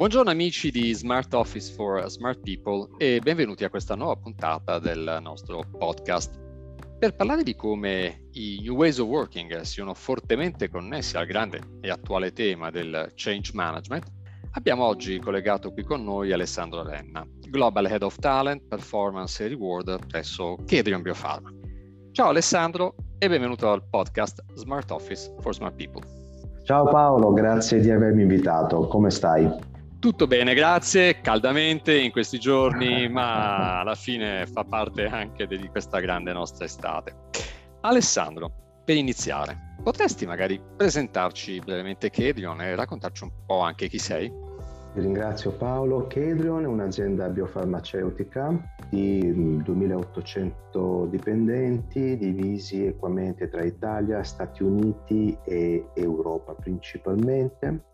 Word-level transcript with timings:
Buongiorno 0.00 0.30
amici 0.30 0.70
di 0.70 0.94
Smart 0.94 1.34
Office 1.34 1.74
for 1.74 2.08
Smart 2.08 2.40
People 2.40 2.88
e 2.96 3.20
benvenuti 3.22 3.64
a 3.64 3.68
questa 3.68 3.94
nuova 3.94 4.16
puntata 4.16 4.78
del 4.78 5.18
nostro 5.20 5.60
podcast. 5.76 6.40
Per 6.98 7.14
parlare 7.14 7.42
di 7.42 7.54
come 7.54 8.28
i 8.30 8.60
New 8.62 8.76
Ways 8.76 8.96
of 8.96 9.08
Working 9.08 9.60
siano 9.60 9.92
fortemente 9.92 10.70
connessi 10.70 11.18
al 11.18 11.26
grande 11.26 11.60
e 11.82 11.90
attuale 11.90 12.32
tema 12.32 12.70
del 12.70 13.12
change 13.14 13.50
management, 13.52 14.06
abbiamo 14.52 14.84
oggi 14.84 15.18
collegato 15.18 15.70
qui 15.70 15.82
con 15.84 16.02
noi 16.02 16.32
Alessandro 16.32 16.82
Renna, 16.82 17.22
Global 17.50 17.84
Head 17.84 18.02
of 18.02 18.16
Talent, 18.16 18.68
Performance 18.68 19.44
e 19.44 19.48
Reward 19.48 20.06
presso 20.06 20.56
Kedrion 20.64 21.02
Biopharma. 21.02 21.52
Ciao 22.12 22.28
Alessandro 22.30 22.94
e 23.18 23.28
benvenuto 23.28 23.70
al 23.70 23.82
podcast 23.86 24.42
Smart 24.54 24.90
Office 24.92 25.30
for 25.40 25.54
Smart 25.54 25.74
People. 25.74 26.00
Ciao 26.64 26.88
Paolo, 26.88 27.34
grazie 27.34 27.80
di 27.80 27.90
avermi 27.90 28.22
invitato. 28.22 28.86
Come 28.86 29.10
stai? 29.10 29.68
Tutto 30.00 30.26
bene, 30.26 30.54
grazie, 30.54 31.20
caldamente 31.20 31.94
in 31.94 32.10
questi 32.10 32.38
giorni, 32.38 33.06
ma 33.10 33.80
alla 33.80 33.94
fine 33.94 34.46
fa 34.46 34.64
parte 34.64 35.04
anche 35.04 35.46
di 35.46 35.68
questa 35.68 36.00
grande 36.00 36.32
nostra 36.32 36.64
estate. 36.64 37.14
Alessandro, 37.82 38.50
per 38.82 38.96
iniziare, 38.96 39.76
potresti 39.82 40.24
magari 40.24 40.58
presentarci 40.74 41.58
brevemente 41.58 42.08
Kedrion 42.08 42.62
e 42.62 42.74
raccontarci 42.74 43.24
un 43.24 43.30
po' 43.44 43.60
anche 43.60 43.88
chi 43.88 43.98
sei? 43.98 44.32
Ringrazio 44.94 45.52
Paolo. 45.52 46.06
Kedrion 46.06 46.62
è 46.62 46.66
un'azienda 46.66 47.28
biofarmaceutica 47.28 48.58
di 48.88 49.60
2800 49.62 51.08
dipendenti 51.10 52.16
divisi 52.16 52.86
equamente 52.86 53.50
tra 53.50 53.62
Italia, 53.64 54.22
Stati 54.22 54.62
Uniti 54.62 55.36
e 55.44 55.90
Europa 55.94 56.54
principalmente 56.54 57.88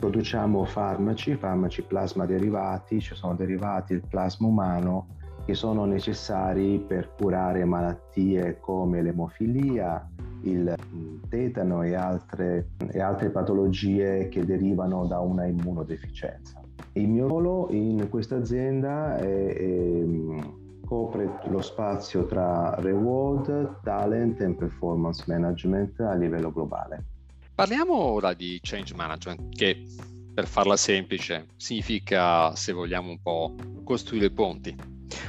produciamo 0.00 0.64
farmaci, 0.64 1.34
farmaci 1.34 1.82
plasma 1.82 2.24
derivati, 2.24 3.00
ci 3.00 3.14
sono 3.14 3.34
derivati 3.34 3.92
del 3.92 4.08
plasma 4.08 4.46
umano 4.46 5.18
che 5.44 5.52
sono 5.52 5.84
necessari 5.84 6.82
per 6.86 7.12
curare 7.18 7.66
malattie 7.66 8.58
come 8.60 9.02
l'emofilia, 9.02 10.08
il 10.44 10.74
mm, 10.94 11.16
tetano 11.28 11.82
e 11.82 11.94
altre, 11.94 12.70
e 12.90 12.98
altre 12.98 13.28
patologie 13.28 14.28
che 14.28 14.42
derivano 14.46 15.04
da 15.04 15.20
una 15.20 15.44
immunodeficienza. 15.44 16.62
Il 16.92 17.08
mio 17.08 17.28
ruolo 17.28 17.68
in 17.70 18.08
questa 18.08 18.36
azienda 18.36 19.18
è, 19.18 19.54
è, 19.54 20.02
mm, 20.02 20.38
copre 20.86 21.40
lo 21.48 21.60
spazio 21.60 22.24
tra 22.24 22.74
reward, 22.78 23.80
talent 23.82 24.40
e 24.40 24.54
performance 24.54 25.24
management 25.26 26.00
a 26.00 26.14
livello 26.14 26.50
globale. 26.50 27.19
Parliamo 27.60 27.94
ora 27.94 28.32
di 28.32 28.58
change 28.62 28.94
management, 28.94 29.54
che 29.54 29.84
per 30.32 30.46
farla 30.46 30.78
semplice 30.78 31.48
significa, 31.58 32.56
se 32.56 32.72
vogliamo 32.72 33.10
un 33.10 33.20
po', 33.20 33.54
costruire 33.84 34.30
ponti. 34.30 34.74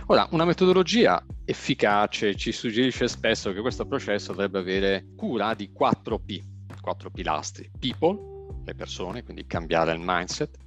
Ora, 0.05 0.25
una 0.31 0.45
metodologia 0.45 1.21
efficace 1.43 2.33
ci 2.35 2.53
suggerisce 2.53 3.09
spesso 3.09 3.51
che 3.51 3.59
questo 3.59 3.85
processo 3.85 4.31
dovrebbe 4.31 4.59
avere 4.59 5.07
cura 5.17 5.53
di 5.53 5.73
4 5.73 6.19
P, 6.19 6.41
4 6.79 7.11
pilastri. 7.11 7.69
People, 7.77 8.53
le 8.63 8.75
persone, 8.75 9.23
quindi 9.23 9.45
cambiare 9.45 9.91
il 9.91 9.99
mindset. 10.01 10.57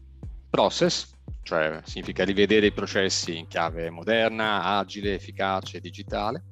Process, 0.51 1.12
cioè 1.45 1.81
significa 1.84 2.25
rivedere 2.25 2.67
i 2.67 2.73
processi 2.73 3.39
in 3.39 3.47
chiave 3.47 3.89
moderna, 3.89 4.65
agile, 4.65 5.15
efficace, 5.15 5.81
digitale. 5.81 6.45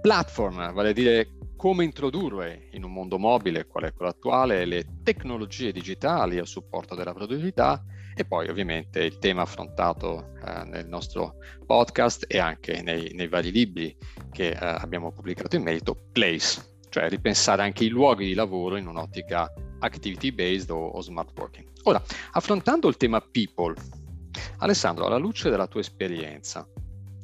Platform, 0.00 0.72
vale 0.72 0.88
a 0.88 0.92
dire 0.92 1.37
come 1.58 1.82
introdurre 1.82 2.68
in 2.70 2.84
un 2.84 2.92
mondo 2.92 3.18
mobile, 3.18 3.66
qual 3.66 3.82
è 3.82 3.92
quello 3.92 4.12
attuale, 4.12 4.64
le 4.64 5.00
tecnologie 5.02 5.72
digitali 5.72 6.38
a 6.38 6.44
supporto 6.44 6.94
della 6.94 7.12
produttività 7.12 7.84
e 8.14 8.24
poi 8.24 8.48
ovviamente 8.48 9.02
il 9.02 9.18
tema 9.18 9.42
affrontato 9.42 10.34
eh, 10.46 10.62
nel 10.66 10.86
nostro 10.86 11.38
podcast 11.66 12.26
e 12.28 12.38
anche 12.38 12.80
nei, 12.82 13.10
nei 13.12 13.26
vari 13.26 13.50
libri 13.50 13.94
che 14.30 14.50
eh, 14.50 14.56
abbiamo 14.56 15.10
pubblicato 15.10 15.56
in 15.56 15.64
merito, 15.64 15.98
place, 16.12 16.76
cioè 16.90 17.08
ripensare 17.08 17.62
anche 17.62 17.82
i 17.82 17.88
luoghi 17.88 18.26
di 18.26 18.34
lavoro 18.34 18.76
in 18.76 18.86
un'ottica 18.86 19.52
activity 19.80 20.30
based 20.30 20.70
o, 20.70 20.86
o 20.86 21.00
smart 21.00 21.36
working. 21.36 21.66
Ora, 21.82 22.00
affrontando 22.34 22.86
il 22.86 22.96
tema 22.96 23.20
people, 23.20 23.74
Alessandro, 24.58 25.06
alla 25.06 25.18
luce 25.18 25.50
della 25.50 25.66
tua 25.66 25.80
esperienza, 25.80 26.64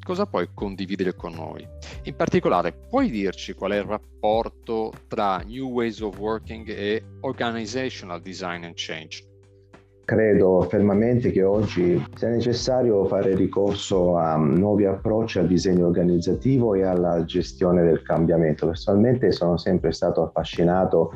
cosa 0.04 0.26
puoi 0.26 0.48
condividere 0.54 1.16
con 1.16 1.32
noi? 1.32 1.66
In 2.04 2.15
particolare, 2.15 2.72
puoi 2.72 3.10
dirci 3.10 3.54
qual 3.54 3.72
è 3.72 3.78
il 3.78 3.84
rapporto 3.84 4.92
tra 5.09 5.38
New 5.38 5.70
Ways 5.70 6.00
of 6.00 6.16
Working 6.19 6.69
e 6.69 7.03
Organizational 7.22 8.20
Design 8.20 8.64
and 8.64 8.75
Change? 8.76 9.25
Credo 10.04 10.66
fermamente 10.69 11.31
che 11.31 11.43
oggi 11.43 12.00
sia 12.14 12.28
necessario 12.28 13.06
fare 13.06 13.34
ricorso 13.34 14.19
a 14.19 14.37
nuovi 14.37 14.84
approcci 14.84 15.38
al 15.38 15.47
disegno 15.47 15.87
organizzativo 15.87 16.75
e 16.75 16.82
alla 16.82 17.25
gestione 17.25 17.82
del 17.82 18.03
cambiamento. 18.03 18.66
Personalmente 18.66 19.32
sono 19.32 19.56
sempre 19.56 19.93
stato 19.93 20.22
affascinato 20.22 21.12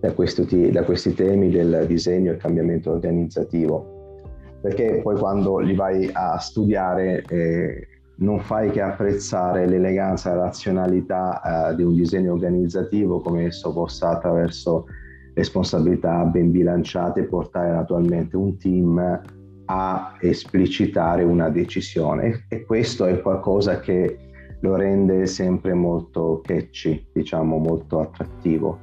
da 0.00 0.12
questi, 0.12 0.70
da 0.70 0.84
questi 0.84 1.14
temi 1.14 1.48
del 1.48 1.86
disegno 1.86 2.32
e 2.32 2.36
cambiamento 2.36 2.90
organizzativo, 2.90 4.20
perché 4.60 5.00
poi 5.02 5.16
quando 5.16 5.58
li 5.58 5.74
vai 5.74 6.10
a 6.12 6.38
studiare 6.38 7.24
eh, 7.26 7.86
non 8.16 8.40
fai 8.40 8.70
che 8.70 8.80
apprezzare 8.80 9.66
l'eleganza 9.66 10.32
e 10.32 10.36
la 10.36 10.44
razionalità 10.44 11.70
eh, 11.70 11.74
di 11.74 11.82
un 11.82 11.94
disegno 11.94 12.32
organizzativo 12.32 13.20
come 13.20 13.46
esso 13.46 13.72
possa 13.72 14.10
attraverso 14.10 14.86
responsabilità 15.34 16.24
ben 16.24 16.50
bilanciate 16.50 17.24
portare 17.24 17.70
naturalmente 17.70 18.36
un 18.36 18.56
team 18.56 19.20
a 19.66 20.16
esplicitare 20.20 21.24
una 21.24 21.50
decisione 21.50 22.46
e 22.48 22.64
questo 22.64 23.04
è 23.04 23.20
qualcosa 23.20 23.80
che 23.80 24.18
lo 24.60 24.76
rende 24.76 25.26
sempre 25.26 25.74
molto 25.74 26.40
catchy, 26.42 27.08
diciamo 27.12 27.58
molto 27.58 28.00
attrattivo. 28.00 28.78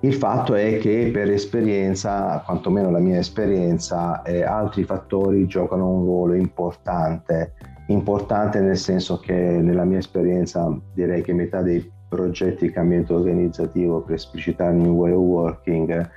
Il 0.00 0.12
fatto 0.12 0.54
è 0.54 0.78
che 0.78 1.10
per 1.12 1.30
esperienza, 1.30 2.42
quantomeno 2.44 2.90
la 2.90 2.98
mia 2.98 3.18
esperienza, 3.18 4.20
eh, 4.22 4.42
altri 4.42 4.84
fattori 4.84 5.46
giocano 5.46 5.88
un 5.88 6.04
ruolo 6.04 6.34
importante 6.34 7.54
importante 7.92 8.60
nel 8.60 8.76
senso 8.76 9.18
che 9.18 9.34
nella 9.34 9.84
mia 9.84 9.98
esperienza 9.98 10.74
direi 10.92 11.22
che 11.22 11.32
metà 11.32 11.62
dei 11.62 11.90
progetti 12.08 12.66
di 12.66 12.72
cambiamento 12.72 13.14
organizzativo 13.14 14.00
per 14.00 14.16
esplicitare 14.16 14.74
New 14.74 14.94
Way 14.94 15.12
of 15.12 15.18
Working 15.18 16.10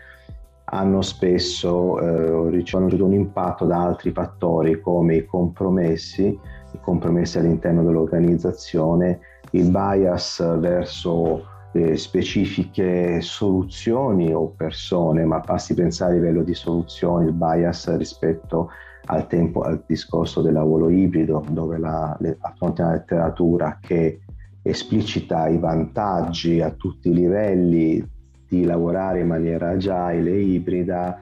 hanno 0.65 1.01
spesso 1.01 1.99
eh, 1.99 2.49
ricevuto 2.49 3.05
un 3.05 3.13
impatto 3.13 3.65
da 3.65 3.83
altri 3.83 4.11
fattori 4.11 4.81
come 4.81 5.17
i 5.17 5.25
compromessi, 5.25 6.25
i 6.25 6.79
compromessi 6.81 7.37
all'interno 7.37 7.83
dell'organizzazione, 7.83 9.19
il 9.51 9.69
bias 9.69 10.57
verso 10.57 11.45
eh, 11.71 11.95
specifiche 11.95 13.21
soluzioni 13.21 14.33
o 14.33 14.47
persone, 14.47 15.23
ma 15.23 15.39
basti 15.39 15.73
pensare 15.73 16.13
a 16.13 16.15
livello 16.15 16.41
di 16.41 16.53
soluzioni, 16.53 17.27
il 17.27 17.33
bias 17.33 17.95
rispetto 17.97 18.69
a 18.69 18.94
al, 19.05 19.27
tempo, 19.27 19.61
al 19.61 19.83
discorso 19.85 20.41
del 20.41 20.53
lavoro 20.53 20.89
ibrido, 20.89 21.43
dove 21.49 21.77
la, 21.77 22.15
le, 22.19 22.37
affronta 22.39 22.83
una 22.83 22.93
letteratura 22.93 23.79
che 23.81 24.21
esplicita 24.61 25.47
i 25.47 25.57
vantaggi 25.57 26.61
a 26.61 26.71
tutti 26.71 27.09
i 27.09 27.13
livelli 27.13 28.03
di 28.47 28.63
lavorare 28.63 29.21
in 29.21 29.27
maniera 29.27 29.71
agile 29.71 30.31
e 30.31 30.41
ibrida, 30.41 31.19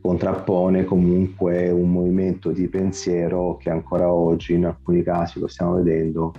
contrappone 0.00 0.84
comunque 0.84 1.70
un 1.70 1.90
movimento 1.90 2.50
di 2.50 2.68
pensiero 2.68 3.56
che 3.56 3.70
ancora 3.70 4.12
oggi 4.12 4.54
in 4.54 4.66
alcuni 4.66 5.02
casi 5.02 5.40
lo 5.40 5.48
stiamo 5.48 5.74
vedendo 5.74 6.32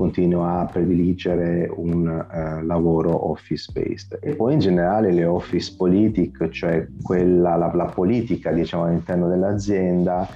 continua 0.00 0.60
a 0.60 0.64
prediligere 0.64 1.70
un 1.76 2.06
uh, 2.06 2.64
lavoro 2.64 3.28
office 3.28 3.70
based 3.70 4.18
e 4.22 4.34
poi 4.34 4.54
in 4.54 4.58
generale 4.58 5.12
le 5.12 5.26
office 5.26 5.74
politic, 5.76 6.48
cioè 6.48 6.88
quella, 7.02 7.54
la, 7.56 7.70
la 7.74 7.84
politica 7.84 8.50
diciamo 8.50 8.84
all'interno 8.84 9.28
dell'azienda 9.28 10.26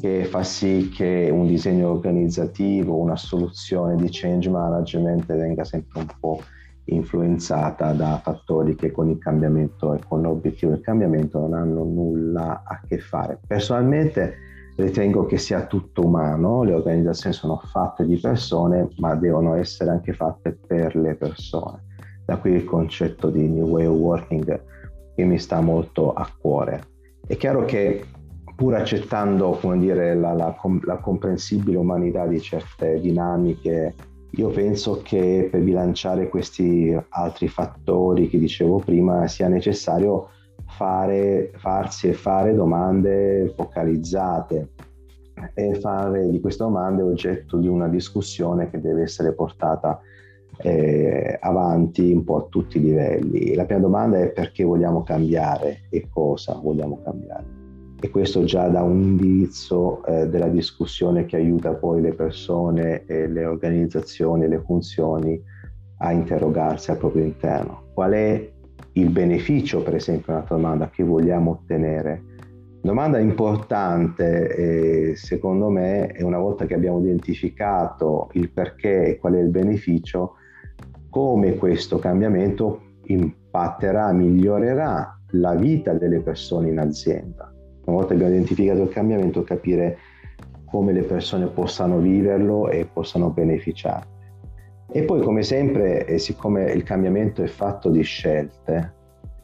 che 0.00 0.24
fa 0.24 0.42
sì 0.42 0.90
che 0.92 1.28
un 1.32 1.46
disegno 1.46 1.88
organizzativo, 1.88 2.96
una 2.96 3.14
soluzione 3.14 3.94
di 3.94 4.08
change 4.10 4.50
management 4.50 5.26
venga 5.36 5.62
sempre 5.62 6.00
un 6.00 6.06
po' 6.18 6.42
influenzata 6.86 7.92
da 7.92 8.18
fattori 8.20 8.74
che 8.74 8.90
con 8.90 9.08
il 9.08 9.18
cambiamento 9.18 9.94
e 9.94 10.00
con 10.04 10.22
l'obiettivo 10.22 10.72
del 10.72 10.80
cambiamento 10.80 11.38
non 11.38 11.54
hanno 11.54 11.84
nulla 11.84 12.64
a 12.66 12.80
che 12.84 12.98
fare. 12.98 13.38
Personalmente 13.46 14.34
Ritengo 14.76 15.26
che 15.26 15.36
sia 15.36 15.66
tutto 15.66 16.06
umano, 16.06 16.62
le 16.62 16.74
organizzazioni 16.74 17.34
sono 17.34 17.60
fatte 17.64 18.06
di 18.06 18.18
persone, 18.18 18.88
ma 18.98 19.14
devono 19.14 19.54
essere 19.54 19.90
anche 19.90 20.12
fatte 20.12 20.58
per 20.66 20.96
le 20.96 21.16
persone. 21.16 21.84
Da 22.24 22.38
qui 22.38 22.52
il 22.52 22.64
concetto 22.64 23.28
di 23.28 23.48
New 23.48 23.68
Way 23.68 23.86
of 23.86 23.96
Working 23.96 24.62
che 25.14 25.24
mi 25.24 25.38
sta 25.38 25.60
molto 25.60 26.12
a 26.12 26.28
cuore. 26.40 26.82
È 27.26 27.36
chiaro 27.36 27.64
che 27.64 28.04
pur 28.56 28.74
accettando 28.74 29.58
dire, 29.76 30.14
la, 30.14 30.32
la, 30.32 30.54
la 30.84 30.96
comprensibile 30.98 31.76
umanità 31.76 32.26
di 32.26 32.40
certe 32.40 33.00
dinamiche, 33.00 33.94
io 34.32 34.48
penso 34.50 35.00
che 35.02 35.48
per 35.50 35.60
bilanciare 35.60 36.28
questi 36.28 36.96
altri 37.08 37.48
fattori 37.48 38.28
che 38.28 38.38
dicevo 38.38 38.78
prima 38.78 39.26
sia 39.26 39.48
necessario 39.48 40.28
fare, 40.76 41.52
farsi 41.56 42.08
e 42.08 42.12
fare 42.12 42.54
domande 42.54 43.52
focalizzate 43.56 44.68
e 45.54 45.74
fare 45.76 46.28
di 46.30 46.40
queste 46.40 46.64
domande 46.64 47.02
oggetto 47.02 47.56
di 47.56 47.68
una 47.68 47.88
discussione 47.88 48.70
che 48.70 48.80
deve 48.80 49.02
essere 49.02 49.32
portata 49.32 50.00
eh, 50.62 51.38
avanti 51.40 52.12
un 52.12 52.24
po' 52.24 52.36
a 52.36 52.46
tutti 52.48 52.76
i 52.78 52.80
livelli. 52.80 53.54
La 53.54 53.64
prima 53.64 53.80
domanda 53.80 54.18
è 54.18 54.28
perché 54.28 54.64
vogliamo 54.64 55.02
cambiare 55.02 55.82
e 55.88 56.08
cosa 56.10 56.58
vogliamo 56.62 57.00
cambiare. 57.02 57.58
E 58.02 58.08
questo 58.08 58.44
già 58.44 58.68
dà 58.68 58.82
un 58.82 59.00
indirizzo 59.00 60.04
eh, 60.04 60.28
della 60.28 60.48
discussione 60.48 61.26
che 61.26 61.36
aiuta 61.36 61.74
poi 61.74 62.00
le 62.00 62.14
persone, 62.14 63.04
e 63.04 63.28
le 63.28 63.44
organizzazioni, 63.44 64.48
le 64.48 64.60
funzioni 64.60 65.42
a 65.98 66.12
interrogarsi 66.12 66.90
al 66.90 66.96
proprio 66.96 67.24
interno. 67.24 67.88
Qual 67.92 68.12
è 68.12 68.50
il 69.00 69.10
beneficio, 69.10 69.82
per 69.82 69.94
esempio, 69.94 70.32
un'altra 70.32 70.56
domanda 70.56 70.90
che 70.90 71.02
vogliamo 71.02 71.52
ottenere? 71.52 72.22
Domanda 72.82 73.18
importante, 73.18 75.10
eh, 75.10 75.16
secondo 75.16 75.68
me, 75.68 76.08
è 76.08 76.22
una 76.22 76.38
volta 76.38 76.66
che 76.66 76.74
abbiamo 76.74 76.98
identificato 77.00 78.30
il 78.32 78.50
perché 78.50 79.06
e 79.06 79.18
qual 79.18 79.34
è 79.34 79.40
il 79.40 79.48
beneficio, 79.48 80.36
come 81.10 81.56
questo 81.56 81.98
cambiamento 81.98 82.80
impatterà, 83.04 84.12
migliorerà 84.12 85.18
la 85.32 85.54
vita 85.54 85.92
delle 85.92 86.20
persone 86.20 86.70
in 86.70 86.78
azienda. 86.78 87.52
Una 87.84 87.96
volta 87.96 88.08
che 88.08 88.14
abbiamo 88.14 88.34
identificato 88.34 88.82
il 88.82 88.88
cambiamento, 88.88 89.42
capire 89.42 89.98
come 90.64 90.92
le 90.92 91.02
persone 91.02 91.48
possano 91.48 91.98
viverlo 91.98 92.68
e 92.68 92.88
possano 92.90 93.30
beneficiare. 93.30 94.18
E 94.92 95.02
poi, 95.04 95.22
come 95.22 95.42
sempre, 95.42 96.04
e 96.04 96.18
siccome 96.18 96.72
il 96.72 96.82
cambiamento 96.82 97.42
è 97.42 97.46
fatto 97.46 97.90
di 97.90 98.02
scelte, 98.02 98.98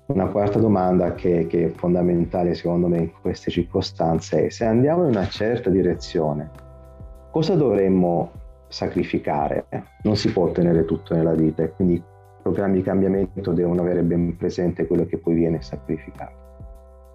una 0.06 0.26
quarta 0.26 0.58
domanda 0.58 1.14
che, 1.14 1.46
che, 1.46 1.66
è 1.66 1.70
fondamentale 1.70 2.54
secondo 2.54 2.86
me 2.86 2.98
in 2.98 3.10
queste 3.20 3.50
circostanze 3.50 4.46
è 4.46 4.48
se 4.50 4.64
andiamo 4.64 5.02
in 5.02 5.10
una 5.10 5.26
certa 5.28 5.68
direzione, 5.70 6.50
cosa 7.30 7.54
dovremmo 7.54 8.30
sacrificare? 8.68 9.66
Non 10.02 10.16
si 10.16 10.32
può 10.32 10.44
ottenere 10.44 10.84
tutto 10.84 11.14
nella 11.14 11.34
vita 11.34 11.62
e 11.62 11.70
quindi 11.70 11.94
i 11.94 12.02
programmi 12.42 12.76
di 12.76 12.82
cambiamento 12.82 13.52
devono 13.52 13.82
avere 13.82 14.02
ben 14.02 14.36
presente 14.36 14.86
quello 14.86 15.06
che 15.06 15.18
poi 15.18 15.34
viene 15.34 15.62
sacrificato. 15.62 16.44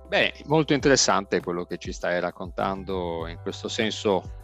Beh, 0.07 0.33
molto 0.47 0.73
interessante 0.73 1.39
quello 1.41 1.63
che 1.63 1.77
ci 1.77 1.93
stai 1.93 2.19
raccontando 2.19 3.27
in 3.27 3.37
questo 3.41 3.69
senso 3.69 4.39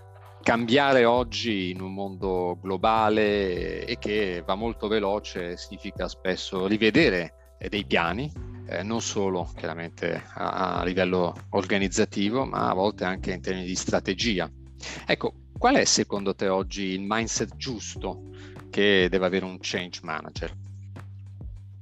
cambiare 0.48 1.04
oggi 1.04 1.72
in 1.72 1.82
un 1.82 1.94
mondo 1.94 2.58
globale 2.62 3.84
e 3.86 3.98
che 4.00 4.42
va 4.46 4.56
molto 4.56 4.88
veloce 4.88 5.58
significa 5.58 6.08
spesso 6.08 6.68
rivedere 6.68 7.58
dei 7.68 7.84
piani, 7.84 8.32
eh, 8.68 8.82
non 8.82 9.02
solo 9.02 9.52
chiaramente 9.58 10.24
a, 10.36 10.78
a, 10.80 10.86
livello 10.86 11.36
organizzativo, 11.50 12.46
ma 12.46 12.70
a 12.70 12.74
volte 12.74 13.04
anche 13.04 13.34
in 13.34 13.42
termini 13.42 13.66
di 13.66 13.76
strategia. 13.76 14.50
Ecco, 15.06 15.34
qual 15.58 15.76
è 15.76 15.84
secondo 15.84 16.34
te 16.34 16.48
oggi 16.48 16.84
il 16.84 17.02
mindset 17.06 17.58
giusto 17.58 18.30
che 18.70 19.10
deve 19.12 19.26
avere 19.26 19.44
un 19.44 19.58
change 19.60 20.00
manager? 20.04 20.54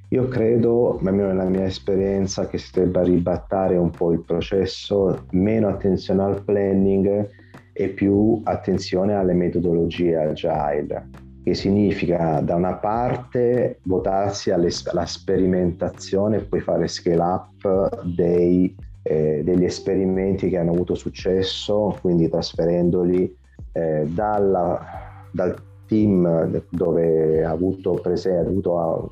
Io 0.07 0.27
credo, 0.27 0.97
almeno 0.97 1.27
nella 1.27 1.49
mia 1.49 1.65
esperienza, 1.65 2.47
che 2.47 2.57
si 2.57 2.71
debba 2.73 3.03
ribattare 3.03 3.75
un 3.75 3.91
po' 3.91 4.11
il 4.11 4.23
processo, 4.23 5.27
meno 5.33 5.67
attenzione 5.67 6.23
al 6.23 6.43
planning 6.43 7.43
e 7.77 7.89
più 7.89 8.39
attenzione 8.45 9.15
alle 9.15 9.33
metodologie 9.33 10.15
agile, 10.15 11.09
che 11.43 11.53
significa 11.53 12.39
da 12.39 12.55
una 12.55 12.75
parte 12.75 13.79
votarsi 13.83 14.49
alla 14.49 15.05
sperimentazione 15.05 16.37
e 16.37 16.41
poi 16.43 16.61
fare 16.61 16.87
scale 16.87 17.19
up 17.19 18.03
dei, 18.03 18.73
eh, 19.03 19.41
degli 19.43 19.65
esperimenti 19.65 20.47
che 20.47 20.57
hanno 20.57 20.71
avuto 20.71 20.95
successo, 20.95 21.97
quindi 21.99 22.29
trasferendoli 22.29 23.35
eh, 23.73 24.05
dalla, 24.07 24.79
dal 25.33 25.53
team 25.85 26.63
dove 26.69 27.43
ha 27.43 27.51
avuto, 27.51 27.95
prese, 27.95 28.37
ha 28.37 28.39
avuto 28.39 29.11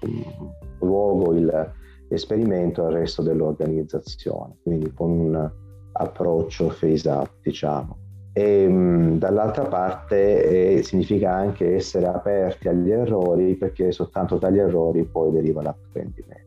luogo 0.79 1.33
il, 1.33 1.71
l'esperimento 2.07 2.85
al 2.85 2.93
resto 2.93 3.21
dell'organizzazione, 3.21 4.55
quindi 4.63 4.89
con 4.93 5.11
un 5.11 5.51
approccio 5.91 6.73
phase 6.79 7.09
up, 7.09 7.29
diciamo 7.41 7.97
e 8.33 8.67
dall'altra 9.17 9.65
parte 9.65 10.77
eh, 10.77 10.83
significa 10.83 11.31
anche 11.31 11.75
essere 11.75 12.07
aperti 12.07 12.67
agli 12.67 12.89
errori 12.89 13.55
perché 13.55 13.91
soltanto 13.91 14.37
dagli 14.37 14.57
errori 14.57 15.03
poi 15.03 15.31
deriva 15.31 15.61
l'apprendimento. 15.61 16.41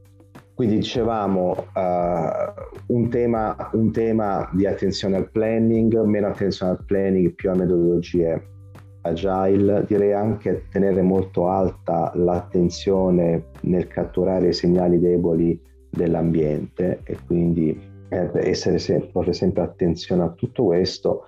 Quindi 0.52 0.76
dicevamo 0.76 1.50
uh, 1.50 2.92
un, 2.94 3.08
tema, 3.10 3.70
un, 3.74 3.92
tema, 3.92 4.48
di 4.52 4.66
attenzione 4.66 5.16
al 5.16 5.30
planning, 5.30 6.02
meno 6.04 6.28
attenzione 6.28 6.72
al 6.72 6.84
planning, 6.84 7.34
più 7.34 7.50
a 7.50 7.54
metodologie 7.54 8.42
agile, 9.02 9.84
direi 9.86 10.14
anche 10.14 10.64
tenere 10.70 11.02
molto 11.02 11.48
alta 11.48 12.10
l'attenzione 12.14 13.48
nel 13.60 13.86
catturare 13.86 14.48
i 14.48 14.52
segnali 14.54 14.98
deboli 14.98 15.60
dell'ambiente 15.90 17.00
e 17.04 17.18
quindi 17.26 17.78
eh, 18.08 18.30
essere 18.34 18.78
sempre, 18.78 19.10
porre 19.10 19.34
sempre 19.34 19.62
attenzione 19.62 20.22
a 20.22 20.30
tutto 20.30 20.64
questo 20.64 21.26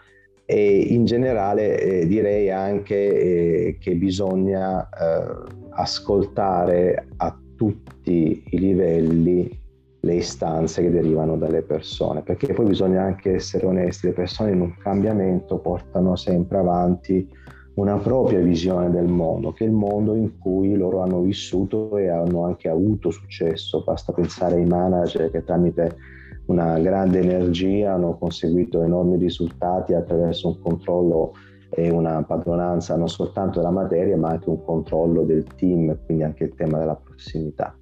e 0.51 0.79
in 0.79 1.05
generale 1.05 1.79
eh, 1.79 2.07
direi 2.07 2.51
anche 2.51 2.95
eh, 2.95 3.77
che 3.79 3.95
bisogna 3.97 4.89
eh, 4.89 5.45
ascoltare 5.73 7.09
a 7.19 7.39
tutti 7.55 8.45
i 8.49 8.59
livelli 8.59 9.61
le 10.01 10.15
istanze 10.15 10.81
che 10.81 10.91
derivano 10.91 11.37
dalle 11.37 11.61
persone, 11.61 12.23
perché 12.23 12.55
poi 12.55 12.65
bisogna 12.65 13.03
anche 13.03 13.35
essere 13.35 13.67
onesti, 13.67 14.07
le 14.07 14.15
persone 14.15 14.53
in 14.53 14.63
un 14.63 14.75
cambiamento 14.79 15.59
portano 15.59 16.17
sempre 16.17 16.57
avanti 16.57 17.29
una 17.75 17.99
propria 17.99 18.41
visione 18.41 18.91
del 18.91 19.07
mondo, 19.07 19.53
che 19.53 19.65
è 19.65 19.67
il 19.67 19.75
mondo 19.75 20.15
in 20.15 20.39
cui 20.39 20.75
loro 20.77 21.03
hanno 21.03 21.21
vissuto 21.21 21.99
e 21.99 22.09
hanno 22.09 22.47
anche 22.47 22.71
avuto 22.71 23.11
successo, 23.11 23.83
basta 23.85 24.15
pensare 24.15 24.55
ai 24.55 24.65
manager 24.65 25.31
che 25.31 25.45
tramite 25.45 26.17
una 26.49 26.79
grande 26.79 27.21
energia, 27.21 27.95
hanno 27.95 28.17
conseguito 28.17 28.83
enormi 28.83 29.17
risultati 29.17 29.95
attraverso 29.95 30.49
un 30.49 30.61
controllo 30.61 31.33
e 31.71 31.91
una 31.91 32.23
padronanza 32.23 32.97
non 32.97 33.09
soltanto 33.09 33.59
della 33.59 33.71
materia 33.71 34.17
ma 34.17 34.31
anche 34.31 34.49
un 34.49 34.65
controllo 34.65 35.23
del 35.25 35.45
team, 35.57 35.97
quindi 36.05 36.25
anche 36.25 36.45
il 36.45 36.55
tema 36.55 36.79
della 36.79 36.97
prossimità. 36.97 37.77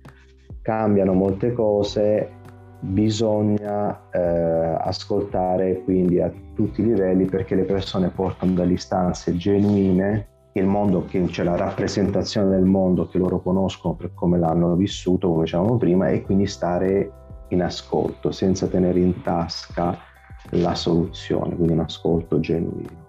Cambiano 0.63 1.13
molte 1.13 1.53
cose, 1.53 2.29
bisogna 2.81 4.11
eh, 4.11 4.77
ascoltare 4.81 5.83
quindi 5.85 6.21
a 6.21 6.33
tutti 6.55 6.81
i 6.81 6.85
livelli 6.85 7.25
perché 7.25 7.55
le 7.55 7.65
persone 7.65 8.09
portano 8.09 8.53
delle 8.53 8.73
istanze 8.73 9.37
genuine 9.37 10.29
il 10.55 10.67
mondo 10.67 11.05
che 11.05 11.23
c'è 11.23 11.45
la 11.45 11.57
rappresentazione 11.57 12.49
del 12.49 12.65
mondo 12.65 13.07
che 13.07 13.19
loro 13.19 13.41
conoscono 13.41 13.95
per 13.95 14.13
come 14.15 14.39
l'hanno 14.39 14.75
vissuto, 14.75 15.29
come 15.29 15.45
dicevamo 15.45 15.77
prima, 15.77 16.09
e 16.09 16.23
quindi 16.23 16.47
stare 16.47 17.13
in 17.49 17.63
ascolto, 17.63 18.31
senza 18.31 18.67
tenere 18.67 19.01
in 19.01 19.23
tasca 19.23 19.99
la 20.51 20.75
soluzione, 20.75 21.55
quindi 21.55 21.73
un 21.73 21.81
ascolto 21.81 22.41
genuino. 22.41 23.05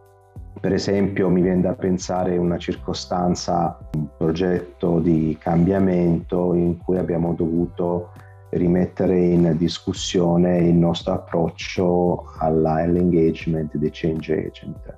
Per 0.60 0.74
esempio 0.74 1.30
mi 1.30 1.42
viene 1.42 1.62
da 1.62 1.74
pensare 1.74 2.36
una 2.38 2.58
circostanza, 2.58 3.78
un 3.94 4.08
progetto 4.18 5.00
di 5.00 5.38
cambiamento 5.40 6.54
in 6.56 6.78
cui 6.78 6.98
abbiamo 6.98 7.34
dovuto 7.34 8.12
rimettere 8.50 9.20
in 9.20 9.56
discussione 9.58 10.58
il 10.60 10.74
nostro 10.74 11.14
approccio 11.14 12.24
all'engagement 12.40 13.76
dei 13.76 13.90
change 13.92 14.48
agent 14.48 14.98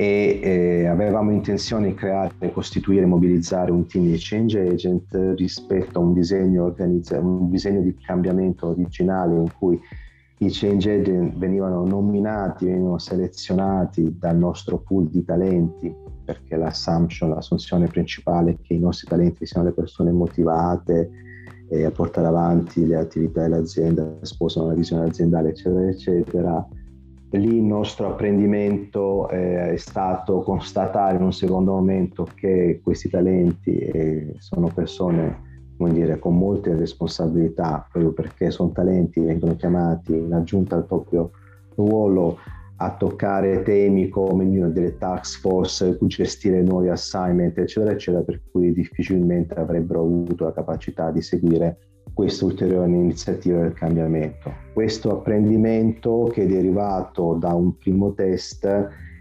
e 0.00 0.38
eh, 0.40 0.86
avevamo 0.86 1.32
intenzione 1.32 1.88
di 1.88 1.94
creare, 1.94 2.52
costituire 2.52 3.02
e 3.02 3.06
mobilizzare 3.06 3.72
un 3.72 3.84
team 3.88 4.04
di 4.04 4.16
change 4.16 4.60
agent 4.60 5.34
rispetto 5.36 5.98
a 5.98 6.02
un 6.02 6.12
disegno, 6.12 6.66
organizza- 6.66 7.18
un 7.18 7.50
disegno 7.50 7.80
di 7.80 7.92
cambiamento 7.96 8.68
originale 8.68 9.34
in 9.34 9.48
cui 9.58 9.76
i 10.38 10.50
change 10.52 11.00
agent 11.00 11.36
venivano 11.36 11.84
nominati, 11.84 12.66
venivano 12.66 12.98
selezionati 12.98 14.16
dal 14.16 14.36
nostro 14.36 14.78
pool 14.78 15.08
di 15.08 15.24
talenti, 15.24 15.92
perché 16.24 16.54
l'assumption, 16.54 17.30
l'assunzione 17.30 17.88
principale 17.88 18.52
è 18.52 18.56
che 18.62 18.74
i 18.74 18.78
nostri 18.78 19.08
talenti 19.08 19.46
siano 19.46 19.66
le 19.66 19.74
persone 19.74 20.12
motivate 20.12 21.10
eh, 21.70 21.84
a 21.84 21.90
portare 21.90 22.28
avanti 22.28 22.86
le 22.86 22.94
attività 22.94 23.42
dell'azienda, 23.42 24.08
sposano 24.20 24.68
la 24.68 24.74
visione 24.74 25.08
aziendale, 25.08 25.48
eccetera, 25.48 25.88
eccetera 25.88 26.68
lì 27.30 27.56
il 27.56 27.62
nostro 27.62 28.08
apprendimento 28.08 29.28
eh, 29.28 29.72
è 29.72 29.76
stato 29.76 30.40
constatare 30.40 31.16
in 31.16 31.22
un 31.22 31.32
secondo 31.32 31.72
momento 31.72 32.26
che 32.34 32.80
questi 32.82 33.08
talenti 33.10 33.76
eh, 33.76 34.34
sono 34.38 34.70
persone 34.72 35.46
dire, 35.86 36.18
con 36.18 36.36
molte 36.36 36.74
responsabilità, 36.74 37.86
proprio 37.90 38.12
perché 38.12 38.50
sono 38.50 38.72
talenti, 38.72 39.20
vengono 39.20 39.54
chiamati 39.54 40.14
in 40.16 40.32
aggiunta 40.32 40.74
al 40.74 40.86
proprio 40.86 41.30
ruolo 41.76 42.38
a 42.80 42.94
toccare 42.94 43.62
temi 43.62 44.08
come 44.08 44.44
you 44.44 44.70
delle 44.70 44.96
task 44.98 45.40
force, 45.40 45.98
gestire 46.02 46.62
nuovi 46.62 46.88
assignment, 46.88 47.56
eccetera, 47.58 47.92
eccetera, 47.92 48.22
per 48.22 48.40
cui 48.50 48.72
difficilmente 48.72 49.54
avrebbero 49.54 50.00
avuto 50.00 50.44
la 50.44 50.52
capacità 50.52 51.10
di 51.10 51.22
seguire 51.22 51.87
questa 52.12 52.44
ulteriore 52.44 52.88
iniziativa 52.88 53.60
del 53.60 53.72
cambiamento. 53.72 54.52
Questo 54.72 55.12
apprendimento 55.12 56.30
che 56.32 56.44
è 56.44 56.46
derivato 56.46 57.34
da 57.34 57.54
un 57.54 57.76
primo 57.76 58.12
test 58.12 58.64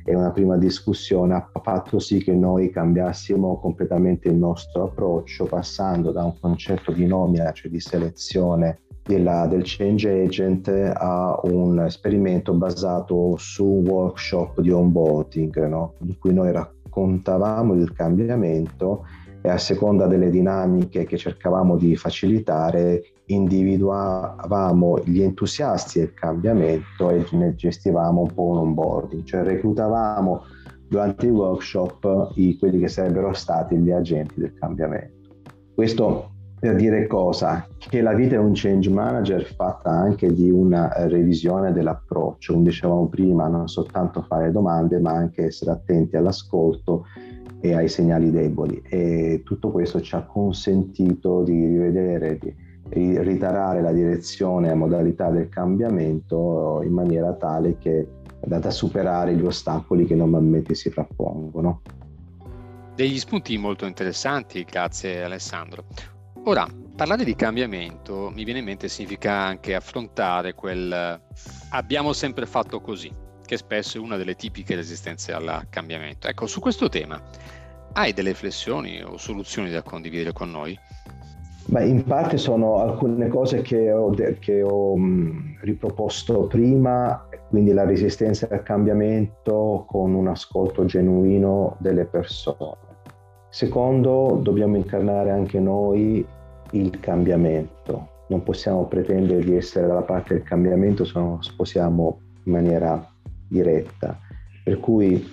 e 0.09 0.15
una 0.15 0.31
prima 0.31 0.55
discussione 0.55 1.33
ha 1.33 1.49
fatto 1.61 1.99
sì 1.99 2.19
che 2.19 2.33
noi 2.33 2.69
cambiassimo 2.69 3.59
completamente 3.59 4.29
il 4.29 4.35
nostro 4.35 4.85
approccio 4.85 5.45
passando 5.45 6.11
da 6.11 6.23
un 6.23 6.39
concetto 6.39 6.93
di 6.93 7.05
nomina, 7.05 7.51
cioè 7.51 7.69
di 7.69 7.81
selezione 7.81 8.79
della, 9.03 9.47
del 9.47 9.63
change 9.65 10.23
agent 10.23 10.67
a 10.69 11.39
un 11.43 11.81
esperimento 11.81 12.53
basato 12.53 13.35
su 13.37 13.65
un 13.65 13.87
workshop 13.87 14.61
di 14.61 14.71
onboarding 14.71 15.67
no? 15.67 15.93
in 16.05 16.17
cui 16.19 16.33
noi 16.33 16.51
raccontavamo 16.51 17.73
il 17.73 17.91
cambiamento 17.93 19.05
e 19.47 19.49
a 19.49 19.57
seconda 19.57 20.07
delle 20.07 20.29
dinamiche 20.29 21.05
che 21.05 21.15
cercavamo 21.15 21.77
di 21.77 21.95
facilitare 21.95 23.13
individuavamo 23.27 24.99
gli 25.05 25.21
entusiasti 25.21 25.99
del 25.99 26.13
cambiamento 26.13 27.09
e 27.09 27.25
ne 27.31 27.55
gestivamo 27.55 28.21
un 28.21 28.33
po' 28.33 28.47
un 28.47 28.57
onboarding, 28.57 29.23
cioè 29.23 29.43
reclutavamo 29.43 30.43
durante 30.89 31.27
i 31.27 31.29
workshop 31.29 32.31
i, 32.35 32.57
quelli 32.57 32.79
che 32.79 32.89
sarebbero 32.89 33.31
stati 33.33 33.77
gli 33.77 33.91
agenti 33.91 34.33
del 34.37 34.53
cambiamento. 34.53 35.15
Questo 35.73 36.31
per 36.59 36.75
dire 36.75 37.07
cosa? 37.07 37.67
Che 37.77 38.01
la 38.01 38.13
vita 38.13 38.35
è 38.35 38.39
un 38.39 38.51
change 38.53 38.89
manager 38.89 39.43
fatta 39.45 39.91
anche 39.91 40.33
di 40.33 40.49
una 40.49 40.91
revisione 41.05 41.71
dell'approccio, 41.71 42.53
come 42.53 42.65
dicevamo 42.65 43.07
prima, 43.07 43.47
non 43.47 43.67
soltanto 43.69 44.23
fare 44.23 44.51
domande, 44.51 44.99
ma 44.99 45.11
anche 45.11 45.45
essere 45.45 45.71
attenti 45.71 46.17
all'ascolto 46.17 47.05
e 47.69 47.75
ai 47.75 47.89
segnali 47.89 48.31
deboli. 48.31 48.81
E 48.87 49.41
tutto 49.43 49.71
questo 49.71 50.01
ci 50.01 50.15
ha 50.15 50.23
consentito 50.23 51.43
di 51.43 51.65
rivedere, 51.65 52.37
di 52.37 52.55
ritarare 52.89 53.81
la 53.81 53.91
direzione 53.91 54.69
e 54.69 54.73
modalità 54.73 55.29
del 55.29 55.49
cambiamento 55.49 56.81
in 56.83 56.93
maniera 56.93 57.33
tale 57.33 57.77
che 57.77 58.07
da 58.39 58.69
superare 58.69 59.35
gli 59.35 59.43
ostacoli 59.43 60.05
che 60.05 60.15
normalmente 60.15 60.73
si 60.73 60.89
frappongono. 60.89 61.81
Degli 62.95 63.19
spunti 63.19 63.57
molto 63.57 63.85
interessanti, 63.85 64.63
grazie 64.63 65.23
Alessandro. 65.23 65.85
Ora, 66.45 66.65
parlare 66.95 67.25
di 67.25 67.35
cambiamento 67.35 68.31
mi 68.33 68.43
viene 68.43 68.59
in 68.59 68.65
mente 68.65 68.87
significa 68.87 69.33
anche 69.33 69.75
affrontare 69.75 70.53
quel 70.53 71.21
abbiamo 71.71 72.13
sempre 72.13 72.45
fatto 72.45 72.79
così, 72.79 73.13
che 73.45 73.57
spesso 73.57 73.97
è 73.97 73.99
una 73.99 74.15
delle 74.17 74.35
tipiche 74.35 74.75
resistenze 74.75 75.33
al 75.33 75.67
cambiamento. 75.69 76.27
Ecco, 76.27 76.47
su 76.47 76.59
questo 76.61 76.87
tema 76.87 77.21
hai 77.97 78.13
delle 78.13 78.29
riflessioni 78.29 79.01
o 79.01 79.17
soluzioni 79.17 79.71
da 79.71 79.81
condividere 79.81 80.31
con 80.31 80.51
noi? 80.51 80.77
Beh, 81.65 81.85
in 81.85 82.03
parte 82.03 82.37
sono 82.37 82.77
alcune 82.77 83.27
cose 83.27 83.61
che 83.61 83.91
ho, 83.91 84.13
che 84.39 84.61
ho 84.61 84.95
mh, 84.95 85.57
riproposto 85.61 86.45
prima, 86.45 87.27
quindi 87.49 87.73
la 87.73 87.85
resistenza 87.85 88.47
al 88.49 88.61
cambiamento 88.61 89.83
con 89.87 90.13
un 90.13 90.27
ascolto 90.27 90.85
genuino 90.85 91.75
delle 91.79 92.05
persone. 92.05 92.85
Secondo, 93.49 94.39
dobbiamo 94.43 94.77
incarnare 94.77 95.31
anche 95.31 95.59
noi 95.59 96.25
il 96.71 96.99
cambiamento. 96.99 98.25
Non 98.29 98.43
possiamo 98.43 98.85
pretendere 98.85 99.43
di 99.43 99.55
essere 99.55 99.87
dalla 99.87 100.03
parte 100.03 100.35
del 100.35 100.43
cambiamento 100.43 101.03
se 101.03 101.17
non 101.17 101.41
sposiamo 101.41 102.19
in 102.43 102.51
maniera 102.51 103.09
diretta. 103.47 104.19
Per 104.63 104.79
cui 104.79 105.25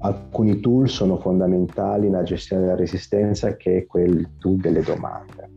alcuni 0.00 0.60
tool 0.60 0.88
sono 0.88 1.18
fondamentali 1.18 2.08
nella 2.08 2.22
gestione 2.22 2.62
della 2.62 2.76
resistenza 2.76 3.56
che 3.56 3.78
è 3.78 3.86
quel 3.86 4.28
tool 4.38 4.56
delle 4.56 4.82
domande. 4.82 5.48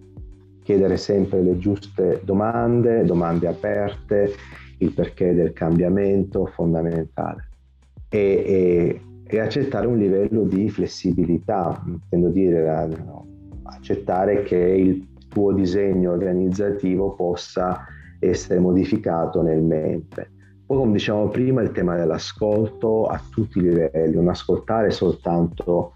Chiedere 0.64 0.98
sempre 0.98 1.42
le 1.42 1.58
giuste 1.58 2.22
domande, 2.24 3.04
domande 3.04 3.48
aperte, 3.48 4.32
il 4.78 4.94
perché 4.94 5.34
del 5.34 5.54
cambiamento 5.54 6.46
fondamentale. 6.46 7.50
E, 8.10 8.20
e, 8.20 9.02
e 9.26 9.40
accettare 9.40 9.88
un 9.88 9.98
livello 9.98 10.44
di 10.44 10.70
flessibilità, 10.70 11.82
intendo 11.86 12.30
dire 12.30 12.70
accettare 13.64 14.44
che 14.44 14.58
il 14.58 15.08
tuo 15.30 15.52
disegno 15.52 16.12
organizzativo 16.12 17.14
possa 17.16 17.86
essere 18.20 18.60
modificato 18.60 19.42
nel 19.42 19.62
mente. 19.62 20.33
Poi, 20.66 20.78
come 20.78 20.94
dicevamo 20.94 21.28
prima, 21.28 21.62
il 21.62 21.72
tema 21.72 21.96
dell'ascolto 21.96 23.08
a 23.08 23.22
tutti 23.30 23.60
i 23.60 23.62
livelli, 23.62 24.16
non 24.16 24.30
ascoltare 24.30 24.92
soltanto 24.92 25.94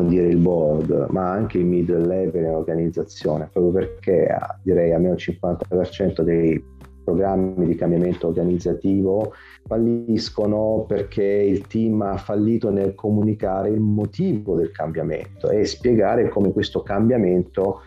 dire 0.00 0.28
il 0.28 0.38
board, 0.38 1.08
ma 1.10 1.30
anche 1.30 1.58
il 1.58 1.66
middle 1.66 2.06
level 2.06 2.42
dell'organizzazione, 2.42 3.50
proprio 3.52 3.72
perché 3.72 4.34
direi 4.62 4.92
almeno 4.92 5.14
il 5.14 5.22
50% 5.22 6.22
dei 6.22 6.64
programmi 7.04 7.66
di 7.66 7.74
cambiamento 7.74 8.28
organizzativo 8.28 9.32
falliscono 9.66 10.84
perché 10.86 11.24
il 11.24 11.66
team 11.66 12.00
ha 12.02 12.16
fallito 12.16 12.70
nel 12.70 12.94
comunicare 12.94 13.70
il 13.70 13.80
motivo 13.80 14.54
del 14.54 14.70
cambiamento 14.70 15.50
e 15.50 15.64
spiegare 15.64 16.28
come 16.28 16.52
questo 16.52 16.82
cambiamento 16.82 17.80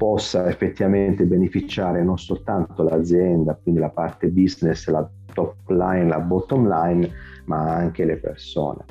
possa 0.00 0.48
effettivamente 0.48 1.26
beneficiare 1.26 2.02
non 2.02 2.16
soltanto 2.16 2.82
l'azienda, 2.82 3.54
quindi 3.62 3.80
la 3.82 3.90
parte 3.90 4.28
business, 4.28 4.88
la 4.88 5.06
top 5.34 5.56
line, 5.68 6.06
la 6.06 6.20
bottom 6.20 6.66
line, 6.66 7.10
ma 7.44 7.74
anche 7.74 8.06
le 8.06 8.16
persone. 8.16 8.82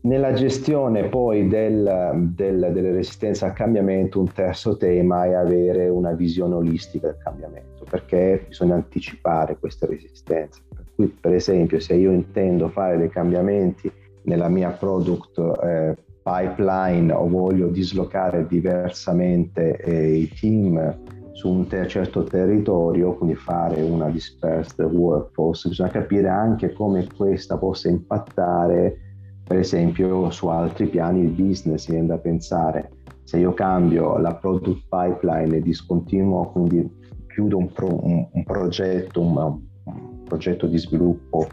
Nella 0.00 0.32
gestione 0.32 1.04
poi 1.04 1.46
del, 1.46 2.32
del, 2.34 2.70
delle 2.72 2.90
resistenze 2.90 3.44
al 3.44 3.52
cambiamento, 3.52 4.18
un 4.18 4.32
terzo 4.32 4.76
tema 4.76 5.26
è 5.26 5.34
avere 5.34 5.88
una 5.88 6.10
visione 6.10 6.56
olistica 6.56 7.06
del 7.06 7.18
cambiamento, 7.22 7.84
perché 7.88 8.46
bisogna 8.48 8.74
anticipare 8.74 9.58
queste 9.60 9.86
resistenze. 9.86 10.62
Per 10.74 10.84
cui, 10.96 11.06
per 11.06 11.34
esempio, 11.34 11.78
se 11.78 11.94
io 11.94 12.10
intendo 12.10 12.68
fare 12.68 12.98
dei 12.98 13.10
cambiamenti 13.10 13.88
nella 14.22 14.48
mia 14.48 14.70
product 14.70 15.38
eh, 15.62 15.96
pipeline 16.28 17.10
o 17.10 17.26
voglio 17.26 17.68
dislocare 17.68 18.46
diversamente 18.46 19.76
eh, 19.76 20.14
i 20.14 20.28
team 20.28 20.96
su 21.32 21.48
un 21.48 21.66
ter- 21.66 21.86
certo 21.86 22.24
territorio, 22.24 23.14
quindi 23.14 23.34
fare 23.34 23.80
una 23.80 24.10
dispersed 24.10 24.84
workforce, 24.84 25.68
bisogna 25.68 25.90
capire 25.90 26.28
anche 26.28 26.72
come 26.72 27.06
questa 27.16 27.56
possa 27.56 27.88
impattare 27.88 28.98
per 29.46 29.58
esempio 29.58 30.28
su 30.30 30.48
altri 30.48 30.88
piani 30.88 31.20
di 31.22 31.42
business, 31.42 31.86
mi 31.88 31.94
viene 31.94 32.08
da 32.08 32.18
pensare. 32.18 32.90
Se 33.24 33.38
io 33.38 33.54
cambio 33.54 34.18
la 34.18 34.34
product 34.34 34.82
pipeline 34.88 35.56
e 35.56 35.62
discontinuo, 35.62 36.50
quindi 36.50 36.86
chiudo 37.28 37.56
un, 37.56 37.72
pro- 37.72 38.04
un, 38.04 38.26
un 38.30 38.44
progetto, 38.44 39.22
un, 39.22 39.36
un 39.84 40.22
progetto 40.24 40.66
di 40.66 40.76
sviluppo 40.76 41.46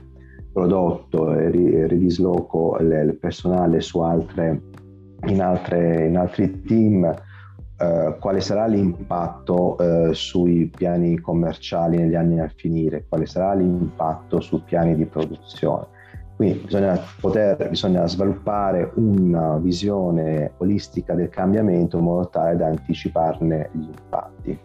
prodotto 0.56 1.34
e 1.34 1.50
ridisloco 1.50 2.78
il 2.80 3.18
personale 3.20 3.80
altre, 4.00 4.62
in, 5.26 5.42
altre, 5.42 6.08
in 6.08 6.16
altri 6.16 6.62
team, 6.62 7.04
eh, 7.78 8.16
quale 8.22 8.40
sarà 8.40 8.66
l'impatto 8.66 9.78
eh, 9.78 10.14
sui 10.14 10.72
piani 10.74 11.20
commerciali 11.20 11.98
negli 11.98 12.16
anni 12.16 12.40
a 12.40 12.50
finire, 12.56 13.04
quale 13.10 13.26
sarà 13.26 13.54
l'impatto 13.54 14.40
sui 14.40 14.62
piani 14.64 14.96
di 14.96 15.06
produzione. 15.06 15.88
Quindi 16.38 16.60
bisogna, 16.60 16.98
poter, 17.20 17.70
bisogna 17.70 18.08
sviluppare 18.08 18.92
una 18.96 19.58
visione 19.58 20.54
olistica 20.60 21.16
del 21.16 21.28
cambiamento 21.28 21.98
in 21.98 22.04
modo 22.06 22.30
tale 22.30 22.56
da 22.56 22.68
anticiparne 22.68 23.72
gli 23.74 23.84
impatti. 23.84 24.65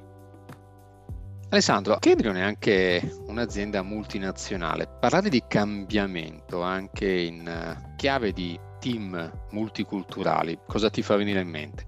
Alessandro, 1.53 1.97
Kedrion 1.99 2.37
è 2.37 2.43
anche 2.43 3.03
un'azienda 3.27 3.83
multinazionale. 3.83 4.87
Parlare 4.87 5.29
di 5.29 5.43
cambiamento 5.49 6.63
anche 6.63 7.11
in 7.11 7.45
eh, 7.45 7.95
chiave 7.97 8.31
di 8.31 8.57
team 8.79 9.31
multiculturali, 9.51 10.61
cosa 10.65 10.91
ti 10.91 11.03
fa 11.03 11.17
venire 11.17 11.41
in 11.41 11.49
mente? 11.49 11.87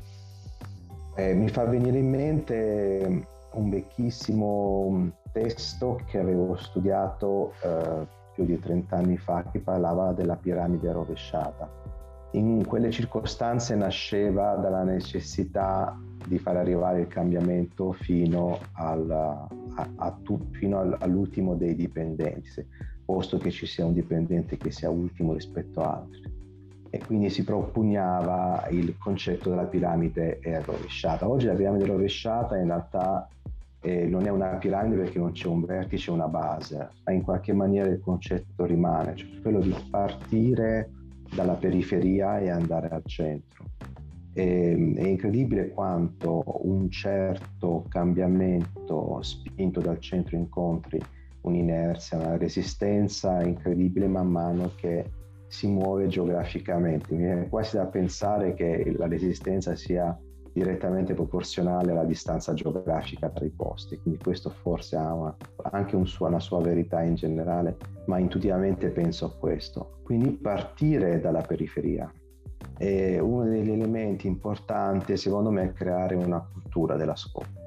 Eh, 1.14 1.35
mi 1.35 1.49
fa 1.49 1.64
venire 1.64 1.97
in 1.97 2.11
mente 2.11 3.26
un 3.52 3.71
vecchissimo 3.71 5.12
testo 5.31 6.00
che 6.07 6.19
avevo 6.19 6.57
studiato 6.57 7.54
eh, 7.62 8.04
più 8.35 8.45
di 8.45 8.59
30 8.59 8.97
anni 8.97 9.16
fa 9.16 9.45
che 9.49 9.61
parlava 9.61 10.11
della 10.11 10.35
piramide 10.35 10.90
rovesciata 10.90 11.71
in 12.33 12.65
quelle 12.67 12.91
circostanze 12.91 13.75
nasceva 13.75 14.55
dalla 14.55 14.83
necessità 14.83 15.99
di 16.27 16.39
far 16.39 16.57
arrivare 16.57 17.01
il 17.01 17.09
cambiamento 17.09 17.93
fino, 17.93 18.59
al, 18.75 19.11
a, 19.11 19.89
a 19.97 20.19
tu, 20.23 20.39
fino 20.53 20.79
al, 20.79 20.97
all'ultimo 21.01 21.55
dei 21.55 21.75
dipendenti, 21.75 22.67
posto 23.05 23.39
che 23.39 23.51
ci 23.51 23.67
sia 23.67 23.85
un 23.85 23.93
dipendente 23.93 24.57
che 24.57 24.71
sia 24.71 24.89
ultimo 24.89 25.35
rispetto 25.35 25.81
a 25.83 25.97
altri. 25.97 26.41
E 26.91 26.99
quindi 27.07 27.31
si 27.31 27.43
propugnava 27.43 28.67
il 28.71 28.97
concetto 28.99 29.49
della 29.49 29.65
piramide 29.65 30.41
rovesciata. 30.65 31.29
Oggi 31.29 31.47
la 31.47 31.55
piramide 31.55 31.87
rovesciata 31.87 32.57
in 32.59 32.67
realtà 32.67 33.29
eh, 33.81 34.07
non 34.07 34.27
è 34.27 34.31
una 34.31 34.57
piramide 34.57 35.03
perché 35.03 35.19
non 35.19 35.33
c'è 35.33 35.49
un 35.49 35.65
vertice 35.65 36.11
una 36.11 36.29
base, 36.29 36.91
ma 37.05 37.12
in 37.12 37.23
qualche 37.23 37.53
maniera 37.53 37.89
il 37.89 38.01
concetto 38.01 38.65
rimane, 38.65 39.17
cioè 39.17 39.41
quello 39.41 39.61
di 39.61 39.75
partire 39.91 40.91
dalla 41.35 41.55
periferia 41.55 42.39
e 42.39 42.51
andare 42.51 42.89
al 42.89 43.03
centro. 43.05 43.65
E, 44.33 44.95
è 44.97 45.07
incredibile 45.07 45.71
quanto 45.71 46.43
un 46.62 46.91
certo 46.91 47.85
cambiamento 47.89 49.19
spinto 49.23 49.81
dal 49.81 49.99
centro 49.99 50.37
incontri 50.37 51.01
un'inerzia, 51.43 52.19
una 52.19 52.37
resistenza 52.37 53.43
incredibile 53.43 54.07
man 54.07 54.29
mano 54.29 54.73
che 54.77 55.11
si 55.49 55.67
muove 55.67 56.07
geograficamente. 56.07 57.15
Mi 57.15 57.25
viene 57.25 57.49
quasi 57.49 57.77
da 57.77 57.87
pensare 57.87 58.55
che 58.55 58.95
la 58.97 59.07
resistenza 59.07 59.75
sia 59.75 60.17
direttamente 60.53 61.15
proporzionale 61.15 61.93
alla 61.93 62.05
distanza 62.05 62.53
geografica 62.55 63.31
tra 63.31 63.45
i 63.45 63.51
posti, 63.51 63.99
quindi 63.99 64.23
questo 64.23 64.51
forse 64.51 64.97
ha 64.97 65.13
una, 65.13 65.37
anche 65.71 65.97
un 65.97 66.07
suo, 66.07 66.27
una 66.27 66.41
sua 66.41 66.61
verità 66.61 67.03
in 67.03 67.15
generale, 67.15 67.77
ma 68.07 68.19
intuitivamente 68.19 68.89
penso 68.91 69.27
a 69.27 69.33
questo. 69.33 70.01
Quindi 70.03 70.31
partire 70.31 71.21
dalla 71.21 71.41
periferia. 71.41 72.13
E 72.79 73.19
uno 73.19 73.45
degli 73.45 73.71
elementi 73.71 74.27
importanti 74.27 75.17
secondo 75.17 75.51
me 75.51 75.65
è 75.65 75.73
creare 75.73 76.15
una 76.15 76.41
cultura 76.41 76.97
dell'ascolto, 76.97 77.61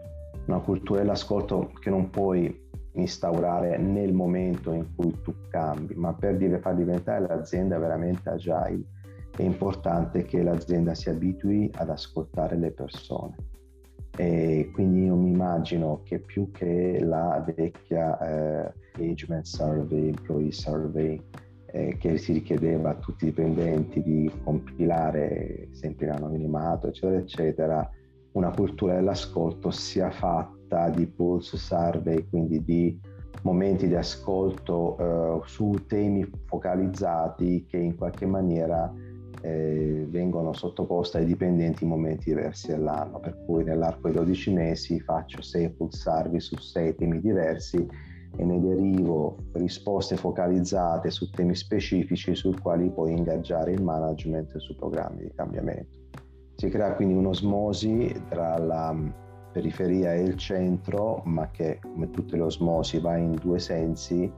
una 0.46 0.60
cultura 0.60 1.02
dell'ascolto 1.02 1.72
che 1.80 1.90
non 1.90 2.10
puoi 2.10 2.64
instaurare 2.94 3.78
nel 3.78 4.14
momento 4.14 4.72
in 4.72 4.96
cui 4.96 5.14
tu 5.22 5.34
cambi, 5.50 5.96
ma 5.96 6.14
per 6.14 6.38
far 6.62 6.76
diventare 6.76 7.28
l'azienda 7.28 7.78
veramente 7.78 8.30
agile 8.30 8.86
è 9.36 9.44
importante 9.44 10.24
che 10.24 10.42
l'azienda 10.42 10.94
si 10.94 11.10
abitui 11.10 11.70
ad 11.76 11.90
ascoltare 11.90 12.56
le 12.58 12.72
persone. 12.72 13.36
E 14.18 14.70
quindi 14.74 15.04
io 15.04 15.16
mi 15.16 15.30
immagino 15.30 16.02
che 16.04 16.20
più 16.20 16.50
che 16.52 17.00
la 17.02 17.44
vecchia 17.54 18.18
eh, 18.18 18.74
engagement 18.98 19.46
survey, 19.46 20.08
employee 20.08 20.52
survey, 20.52 21.22
eh, 21.66 21.98
che 21.98 22.18
si 22.18 22.32
richiedeva 22.32 22.92
a 22.92 22.96
tutti 22.96 23.26
i 23.26 23.30
dipendenti 23.30 24.02
di 24.02 24.32
compilare 24.44 25.68
sempre 25.72 26.06
in 26.06 26.12
anonimato, 26.14 26.88
eccetera, 26.88 27.20
eccetera, 27.20 27.90
una 28.32 28.52
cultura 28.52 28.96
dell'ascolto 28.96 29.72
sia 29.72 30.10
fatta 30.10 30.90
di 30.90 31.06
pulse 31.08 31.58
survey, 31.58 32.26
quindi 32.30 32.64
di 32.64 32.98
momenti 33.42 33.88
di 33.88 33.96
ascolto 33.96 34.98
eh, 34.98 35.48
su 35.48 35.84
temi 35.88 36.26
focalizzati 36.46 37.66
che 37.66 37.78
in 37.78 37.96
qualche 37.98 38.26
maniera 38.26 38.92
eh, 39.46 40.08
vengono 40.10 40.54
sottoposte 40.54 41.20
ai 41.20 41.26
dipendenti 41.26 41.84
in 41.84 41.90
momenti 41.90 42.30
diversi 42.30 42.68
dell'anno, 42.68 43.20
per 43.20 43.38
cui 43.46 43.64
nell'arco 43.64 44.08
di 44.08 44.16
12 44.16 44.54
mesi 44.54 45.00
faccio 45.00 45.42
6 45.42 45.70
pulsarvi 45.70 46.40
su 46.40 46.56
6 46.58 46.96
temi 46.96 47.22
diversi 47.22 47.88
e 48.38 48.44
ne 48.44 48.60
derivo 48.60 49.38
risposte 49.54 50.18
focalizzate 50.18 51.12
su 51.12 51.30
temi 51.30 51.56
specifici 51.56 52.34
sui 52.34 52.58
quali 52.60 52.90
poi 52.90 53.12
ingaggiare 53.12 53.72
il 53.72 53.84
management 53.84 54.58
su 54.58 54.76
programmi 54.76 55.22
di 55.22 55.32
cambiamento. 55.36 56.00
Si 56.56 56.68
crea 56.70 56.96
quindi 56.96 57.14
un'osmosi 57.14 58.24
tra 58.30 58.58
la 58.58 58.96
periferia 59.52 60.14
e 60.16 60.24
il 60.24 60.38
centro, 60.38 61.22
ma 61.26 61.50
che 61.52 61.80
come 61.82 62.10
tutte 62.10 62.36
le 62.36 62.44
osmosi 62.44 63.00
va 63.00 63.16
in 63.16 63.36
due 63.36 63.60
sensi 63.60 64.30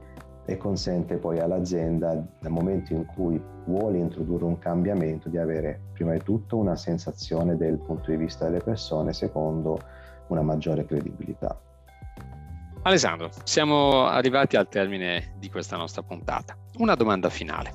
e 0.48 0.56
consente 0.56 1.16
poi 1.16 1.40
all'azienda 1.40 2.14
nel 2.14 2.50
momento 2.50 2.94
in 2.94 3.04
cui 3.04 3.38
vuole 3.66 3.98
introdurre 3.98 4.46
un 4.46 4.58
cambiamento 4.58 5.28
di 5.28 5.36
avere 5.36 5.78
prima 5.92 6.14
di 6.14 6.22
tutto 6.22 6.56
una 6.56 6.74
sensazione 6.74 7.58
del 7.58 7.76
punto 7.76 8.10
di 8.10 8.16
vista 8.16 8.46
delle 8.46 8.62
persone, 8.62 9.12
secondo 9.12 9.78
una 10.28 10.40
maggiore 10.40 10.86
credibilità. 10.86 11.60
Alessandro, 12.80 13.28
siamo 13.44 14.06
arrivati 14.06 14.56
al 14.56 14.68
termine 14.68 15.34
di 15.38 15.50
questa 15.50 15.76
nostra 15.76 16.00
puntata. 16.00 16.56
Una 16.78 16.94
domanda 16.94 17.28
finale. 17.28 17.70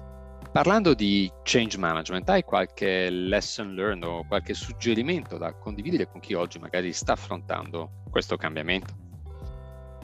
Parlando 0.51 0.95
di 0.95 1.31
change 1.43 1.77
management, 1.77 2.27
hai 2.29 2.41
qualche 2.41 3.07
lesson 3.11 3.75
learned 3.75 4.03
o 4.03 4.25
qualche 4.27 4.55
suggerimento 4.55 5.37
da 5.37 5.53
condividere 5.53 6.07
con 6.07 6.19
chi 6.21 6.33
oggi 6.33 6.57
magari 6.57 6.91
sta 6.91 7.13
affrontando 7.13 8.01
questo 8.09 8.35
cambiamento? 8.35 9.02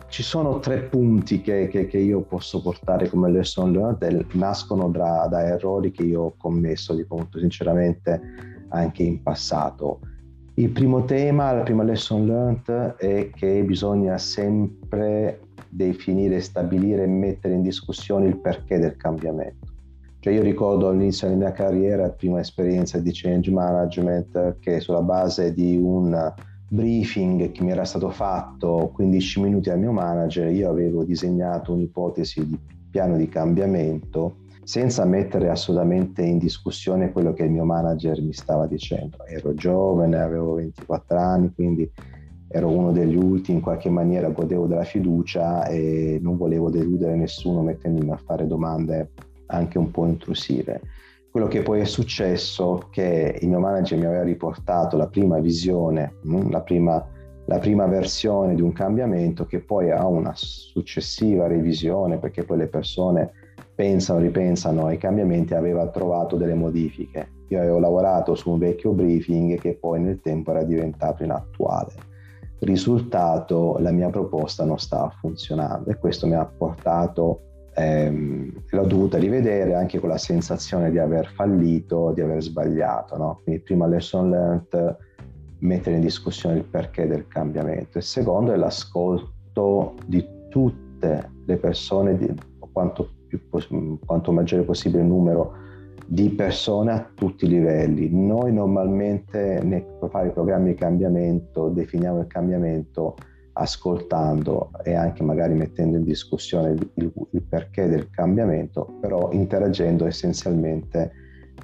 Ci 0.10 0.24
sono 0.24 0.60
tre 0.60 0.82
punti 0.82 1.40
che, 1.40 1.68
che, 1.68 1.86
che 1.86 1.98
io 2.00 2.22
posso 2.22 2.62
portare 2.62 3.08
come 3.10 3.30
lesson 3.30 3.72
learned, 3.72 4.26
nascono 4.34 4.90
da, 4.90 5.28
da 5.30 5.46
errori 5.46 5.92
che 5.92 6.02
io 6.02 6.22
ho 6.22 6.34
commesso, 6.36 6.96
dico 6.96 7.16
molto 7.16 7.38
sinceramente, 7.38 8.20
anche 8.70 9.04
in 9.04 9.22
passato. 9.22 10.00
Il 10.56 10.72
primo 10.72 11.06
tema, 11.06 11.54
la 11.54 11.62
prima 11.62 11.84
lesson 11.84 12.26
learned 12.26 12.96
è 12.98 13.30
che 13.30 13.64
bisogna 13.64 14.18
sempre 14.18 15.42
definire, 15.70 16.42
stabilire 16.42 17.04
e 17.04 17.08
mettere 17.08 17.54
in 17.54 17.62
discussione 17.62 18.26
il 18.26 18.38
perché 18.38 18.80
del 18.80 18.98
cambiamento. 18.98 19.68
Cioè 20.22 20.34
io 20.34 20.42
ricordo 20.42 20.90
all'inizio 20.90 21.28
della 21.28 21.40
mia 21.40 21.52
carriera, 21.52 22.10
prima 22.10 22.40
esperienza 22.40 22.98
di 22.98 23.12
change 23.14 23.52
management, 23.52 24.58
che 24.60 24.80
sulla 24.80 25.04
base 25.04 25.54
di 25.54 25.78
un 25.78 26.34
briefing 26.70 27.52
che 27.52 27.64
mi 27.64 27.72
era 27.72 27.84
stato 27.84 28.10
fatto 28.10 28.92
15 28.94 29.42
minuti 29.42 29.70
al 29.70 29.80
mio 29.80 29.92
manager, 29.92 30.52
io 30.52 30.70
avevo 30.70 31.04
disegnato 31.04 31.74
un'ipotesi 31.74 32.46
di 32.48 32.58
piano 32.90 33.18
di 33.18 33.28
cambiamento 33.28 34.38
senza 34.64 35.04
mettere 35.04 35.50
assolutamente 35.50 36.22
in 36.22 36.38
discussione 36.38 37.12
quello 37.12 37.34
che 37.34 37.44
il 37.44 37.52
mio 37.52 37.66
manager 37.66 38.22
mi 38.22 38.34
stava 38.34 38.68
dicendo. 38.68 39.26
Ero 39.26 39.56
giovane, 39.56 40.20
avevo 40.20 40.54
24 40.54 41.18
anni, 41.18 41.52
quindi 41.56 41.92
ero 42.48 42.70
uno 42.70 42.92
degli 42.92 43.16
ultimi, 43.16 43.58
in 43.58 43.64
qualche 43.64 43.90
maniera 43.90 44.30
godevo 44.30 44.68
della 44.68 44.84
fiducia 44.84 45.66
e 45.66 46.20
non 46.22 46.38
volevo 46.38 46.70
deludere 46.70 47.16
nessuno 47.16 47.62
mettendomi 47.62 48.12
a 48.12 48.18
fare 48.18 48.46
domande 48.46 49.10
anche 49.48 49.80
un 49.80 49.90
po' 49.90 50.06
intrusive. 50.06 50.82
Quello 51.32 51.48
che 51.48 51.62
poi 51.62 51.82
è 51.82 51.86
successo 51.86 52.88
che 52.90 53.38
il 53.40 53.48
mio 53.48 53.60
manager 53.60 54.00
mi 54.00 54.06
aveva 54.06 54.24
riportato 54.24 54.98
la 54.98 55.06
prima 55.06 55.38
visione, 55.38 56.16
mm, 56.28 56.50
la 56.50 56.62
prima, 56.62 57.08
la 57.46 57.60
prima 57.60 57.86
versione 57.86 58.56
di 58.56 58.62
un 58.62 58.74
cambiamento 58.74 59.46
che 59.46 59.60
poi 59.60 59.92
ha 59.92 60.08
una 60.08 60.32
successiva 60.34 61.46
revisione 61.46 62.18
perché 62.18 62.44
poi 62.44 62.58
le 62.58 62.68
persone 62.68 63.32
pensano, 63.76 64.20
ripensano 64.20 64.88
ai 64.88 64.98
cambiamenti, 64.98 65.54
aveva 65.54 65.88
trovato 65.90 66.36
delle 66.36 66.56
modifiche. 66.56 67.30
Io 67.50 67.60
avevo 67.60 67.78
lavorato 67.78 68.34
su 68.34 68.50
un 68.50 68.58
vecchio 68.58 68.94
briefing 68.94 69.60
che 69.60 69.76
poi 69.76 70.02
nel 70.02 70.22
tempo 70.22 70.50
era 70.50 70.64
diventato 70.64 71.24
inattuale. 71.24 71.94
Risultato, 72.62 73.78
la 73.80 73.92
mia 73.92 74.10
proposta 74.10 74.66
non 74.66 74.80
stava 74.80 75.10
funzionando 75.20 75.92
e 75.92 75.98
questo 75.98 76.26
mi 76.26 76.34
ha 76.34 76.46
portato 76.46 77.49
ehm, 77.80 78.52
l'ho 78.70 78.86
dovuta 78.86 79.18
rivedere 79.18 79.74
anche 79.74 80.00
con 80.00 80.10
la 80.10 80.18
sensazione 80.18 80.92
di 80.92 81.00
aver 81.00 81.32
fallito, 81.34 82.12
di 82.14 82.22
aver 82.22 82.42
sbagliato. 82.42 83.18
No? 83.18 83.40
Quindi 83.44 83.62
prima 83.62 83.88
lesson 83.88 84.30
learned, 84.30 84.98
mettere 85.60 85.96
in 85.96 86.02
discussione 86.02 86.58
il 86.58 86.66
perché 86.66 87.08
del 87.08 87.28
cambiamento. 87.28 87.98
Il 87.98 88.04
secondo 88.04 88.52
è 88.52 88.58
l'ascolto 88.58 89.96
di 90.06 90.26
tutte 90.50 91.32
le 91.46 91.58
persone, 91.58 92.18
di, 92.18 92.34
quanto, 92.72 93.10
più, 93.28 93.40
quanto 94.06 94.32
maggiore 94.32 94.64
possibile 94.64 95.02
il 95.02 95.08
numero 95.08 95.68
di 96.06 96.30
persone 96.30 96.92
a 96.92 97.08
tutti 97.14 97.46
i 97.46 97.50
livelli. 97.50 98.10
Noi 98.12 98.52
normalmente 98.52 99.62
nel 99.64 99.86
fare 100.10 100.30
programmi 100.30 100.70
di 100.70 100.76
cambiamento 100.76 101.70
definiamo 101.70 102.22
il 102.22 102.28
cambiamento 102.28 103.16
ascoltando 103.60 104.72
e 104.84 104.96
anche 104.96 105.22
magari 105.22 105.54
mettendo 105.54 105.98
in 105.98 106.04
discussione 106.04 106.72
il, 106.72 106.92
il, 106.96 107.42
perché 107.44 107.88
del 107.88 108.10
cambiamento, 108.10 108.98
però 109.02 109.32
interagendo 109.32 110.06
essenzialmente 110.06 111.12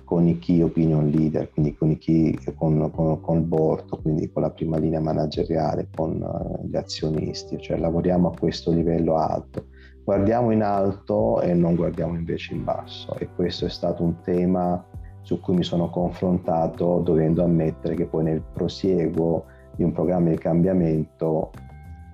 con 0.04 0.28
i 0.28 0.38
key 0.38 0.62
opinion 0.62 1.08
leader, 1.08 1.50
quindi 1.52 1.74
con, 1.74 1.90
i 1.90 1.98
key, 1.98 2.38
con, 2.56 2.92
con, 2.92 3.22
con 3.22 3.38
il 3.38 3.44
board, 3.44 4.02
quindi 4.02 4.30
con 4.32 4.44
la 4.44 4.52
prima 4.52 4.78
linea 4.78 5.00
manageriale, 5.00 5.88
con 5.96 6.22
uh, 6.22 6.68
gli 6.68 6.76
azionisti, 6.76 7.60
cioè 7.60 7.78
lavoriamo 7.78 8.30
a 8.30 8.38
questo 8.38 8.72
livello 8.72 9.16
alto. 9.16 9.68
Guardiamo 10.04 10.52
in 10.52 10.62
alto 10.62 11.42
e 11.42 11.54
non 11.54 11.76
guardiamo 11.76 12.14
invece 12.14 12.54
in 12.54 12.64
basso 12.64 13.16
e 13.18 13.28
questo 13.36 13.66
è 13.66 13.70
stato 13.70 14.04
un 14.04 14.22
tema 14.22 14.86
su 15.22 15.40
cui 15.40 15.56
mi 15.56 15.64
sono 15.64 15.90
confrontato 15.90 17.02
dovendo 17.04 17.44
ammettere 17.44 17.96
che 17.96 18.06
poi 18.06 18.26
nel 18.26 18.44
prosieguo 18.54 19.46
di 19.76 19.84
un 19.84 19.92
programma 19.92 20.30
di 20.30 20.38
cambiamento 20.38 21.52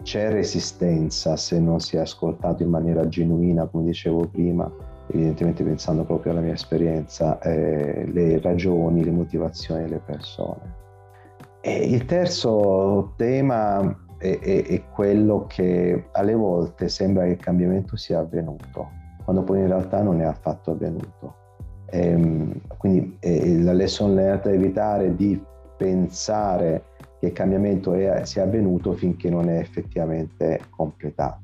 c'è 0.01 0.31
resistenza 0.31 1.35
se 1.37 1.59
non 1.59 1.79
si 1.79 1.97
è 1.97 1.99
ascoltato 1.99 2.63
in 2.63 2.69
maniera 2.69 3.07
genuina, 3.07 3.67
come 3.67 3.85
dicevo 3.85 4.27
prima, 4.27 4.71
evidentemente 5.07 5.63
pensando 5.63 6.03
proprio 6.03 6.31
alla 6.31 6.41
mia 6.41 6.53
esperienza, 6.53 7.39
eh, 7.39 8.05
le 8.11 8.39
ragioni, 8.39 9.03
le 9.03 9.11
motivazioni 9.11 9.83
delle 9.83 9.99
persone. 9.99 10.79
E 11.61 11.75
il 11.75 12.05
terzo 12.05 13.13
tema 13.17 13.95
è, 14.17 14.39
è, 14.39 14.63
è, 14.65 14.83
quello 14.93 15.45
che 15.47 16.07
alle 16.11 16.33
volte 16.33 16.89
sembra 16.89 17.23
che 17.25 17.31
il 17.31 17.37
cambiamento 17.37 17.95
sia 17.95 18.19
avvenuto, 18.19 18.89
quando 19.23 19.43
poi 19.43 19.59
in 19.59 19.67
realtà 19.67 20.01
non 20.01 20.21
è 20.21 20.23
affatto 20.23 20.71
avvenuto. 20.71 21.35
E, 21.85 22.07
ehm, 22.07 22.61
quindi 22.77 23.17
eh, 23.19 23.59
la 23.59 23.73
lesson 23.73 24.15
learned 24.15 24.45
è 24.45 24.55
evitare 24.55 25.15
di 25.15 25.39
pensare 25.77 26.83
che 27.21 27.27
il 27.27 27.33
cambiamento 27.33 27.93
è, 27.93 28.25
sia 28.25 28.41
avvenuto 28.41 28.93
finché 28.93 29.29
non 29.29 29.47
è 29.47 29.59
effettivamente 29.59 30.59
completato. 30.71 31.39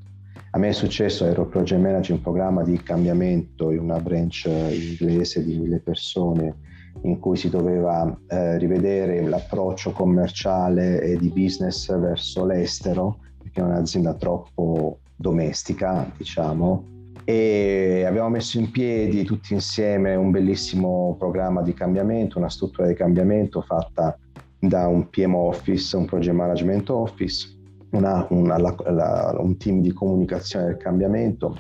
A 0.50 0.58
me 0.58 0.70
è 0.70 0.72
successo, 0.72 1.24
ero 1.24 1.46
project 1.46 1.80
manager 1.80 2.16
in 2.16 2.22
programma 2.24 2.63
di 2.63 2.82
cambiamento 2.82 3.70
in 3.70 3.82
una 3.82 4.00
branch 4.00 4.46
inglese 4.48 5.46
di 5.46 5.56
mille 5.56 5.78
persone 5.78 6.56
in 7.04 7.20
cui 7.20 7.38
si 7.38 7.52
doveva 7.52 8.12
eh, 8.28 8.58
rivedere 8.58 9.22
l'approccio 9.22 9.92
commerciale 9.92 11.00
e 11.00 11.16
di 11.16 11.30
business 11.30 11.96
verso 11.96 12.44
l'estero, 12.44 13.20
perché 13.40 13.62
è 13.62 13.63
un'azienda 13.63 14.16
troppo 14.16 15.02
domestica, 15.16 16.12
diciamo, 16.18 16.86
e 17.24 18.04
abbiamo 18.08 18.30
messo 18.30 18.58
in 18.58 18.72
piedi 18.72 19.24
tutti 19.26 19.54
insieme 19.54 20.16
un 20.16 20.32
bellissimo 20.32 21.16
programma 21.20 21.62
di 21.62 21.76
cambiamento, 21.76 22.40
una 22.40 22.50
struttura 22.50 22.88
di 22.88 22.96
cambiamento 22.96 23.62
fatta 23.62 24.18
da 24.60 24.88
un 24.88 25.10
PM 25.10 25.36
Office, 25.36 25.96
un 25.96 26.06
Project 26.06 26.36
Management 26.36 26.89
Office, 26.89 27.56
una, 27.91 28.26
una, 28.30 28.58
la, 28.58 28.76
la, 28.86 29.36
un 29.39 29.58
team 29.58 29.82
di 29.82 29.93
comunicazione 29.93 30.65
del 30.65 30.78
cambiamento. 30.78 31.56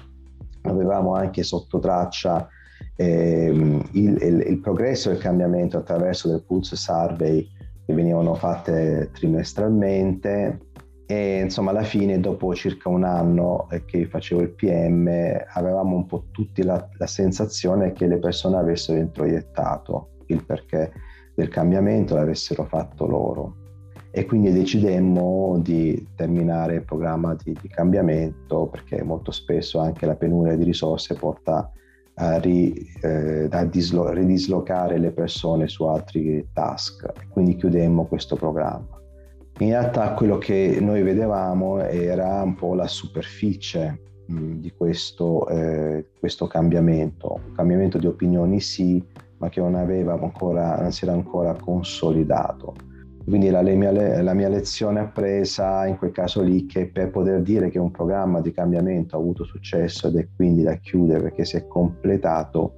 Avevamo 0.63 1.13
anche 1.13 1.43
sotto 1.43 1.79
traccia 1.79 2.47
eh, 2.95 3.51
il, 3.91 4.17
il, 4.21 4.43
il, 4.47 4.59
progresso 4.59 5.09
del 5.09 5.19
cambiamento 5.19 5.77
attraverso 5.77 6.29
del 6.29 6.43
pulse 6.43 6.75
survey 6.75 7.47
che 7.85 7.93
venivano 7.93 8.33
fatte 8.33 9.11
trimestralmente 9.13 10.59
e 11.05 11.39
insomma 11.39 11.71
alla 11.71 11.83
fine 11.83 12.19
dopo 12.19 12.53
circa 12.53 12.89
un 12.89 13.05
anno 13.05 13.67
che 13.85 14.07
facevo 14.07 14.41
il 14.41 14.49
PM 14.49 15.07
avevamo 15.53 15.95
un 15.95 16.05
po' 16.05 16.25
tutti 16.31 16.63
la, 16.63 16.85
la 16.97 17.07
sensazione 17.07 17.93
che 17.93 18.07
le 18.07 18.17
persone 18.17 18.57
avessero 18.57 18.99
introiettato 18.99 20.09
il 20.25 20.43
perché 20.43 20.91
del 21.37 21.49
cambiamento 21.49 22.15
l'avessero 22.15 22.63
fatto 22.63 23.05
loro. 23.05 23.55
E 24.09 24.25
quindi 24.25 24.51
decidemmo 24.51 25.59
di 25.61 26.07
terminare 26.15 26.75
il 26.75 26.83
programma 26.83 27.35
di, 27.35 27.55
di 27.61 27.67
cambiamento 27.67 28.65
perché 28.65 29.03
molto 29.03 29.29
spesso 29.29 29.77
anche 29.77 30.07
la 30.07 30.15
penuria 30.15 30.55
di 30.55 30.63
risorse 30.63 31.13
porta 31.13 31.71
a, 32.15 32.37
ri, 32.39 32.73
eh, 33.03 33.47
a 33.51 33.65
dislo- 33.65 34.09
ridislocare 34.09 34.97
le 34.97 35.11
persone 35.11 35.67
su 35.67 35.83
altri 35.83 36.47
task. 36.51 37.29
Quindi 37.29 37.55
chiudemmo 37.55 38.07
questo 38.07 38.35
programma. 38.35 38.99
In 39.59 39.69
realtà 39.69 40.13
quello 40.13 40.39
che 40.39 40.79
noi 40.81 41.03
vedevamo 41.03 41.79
era 41.81 42.41
un 42.41 42.55
po' 42.55 42.73
la 42.73 42.87
superficie 42.87 43.99
mh, 44.25 44.53
di 44.53 44.73
questo, 44.75 45.47
eh, 45.49 46.07
questo 46.19 46.47
cambiamento, 46.47 47.39
un 47.45 47.53
cambiamento 47.53 47.99
di 47.99 48.07
opinioni 48.07 48.59
sì, 48.59 49.03
ma 49.37 49.49
che 49.49 49.59
non, 49.59 49.75
ancora, 49.75 50.81
non 50.81 50.91
si 50.91 51.05
era 51.05 51.13
ancora 51.13 51.53
consolidato. 51.53 52.73
Quindi 53.27 53.49
la, 53.49 53.61
mia, 53.61 54.21
la 54.21 54.33
mia 54.33 54.47
lezione 54.47 55.01
appresa 55.01 55.85
in 55.85 55.97
quel 55.97 56.11
caso 56.11 56.41
lì 56.41 56.65
che 56.65 56.87
per 56.87 57.09
poter 57.09 57.41
dire 57.41 57.69
che 57.69 57.77
un 57.77 57.91
programma 57.91 58.39
di 58.39 58.53
cambiamento 58.53 59.17
ha 59.17 59.19
avuto 59.19 59.43
successo 59.43 60.07
ed 60.07 60.15
è 60.15 60.27
quindi 60.33 60.63
da 60.63 60.75
chiudere 60.75 61.23
perché 61.23 61.43
si 61.43 61.57
è 61.57 61.67
completato, 61.67 62.75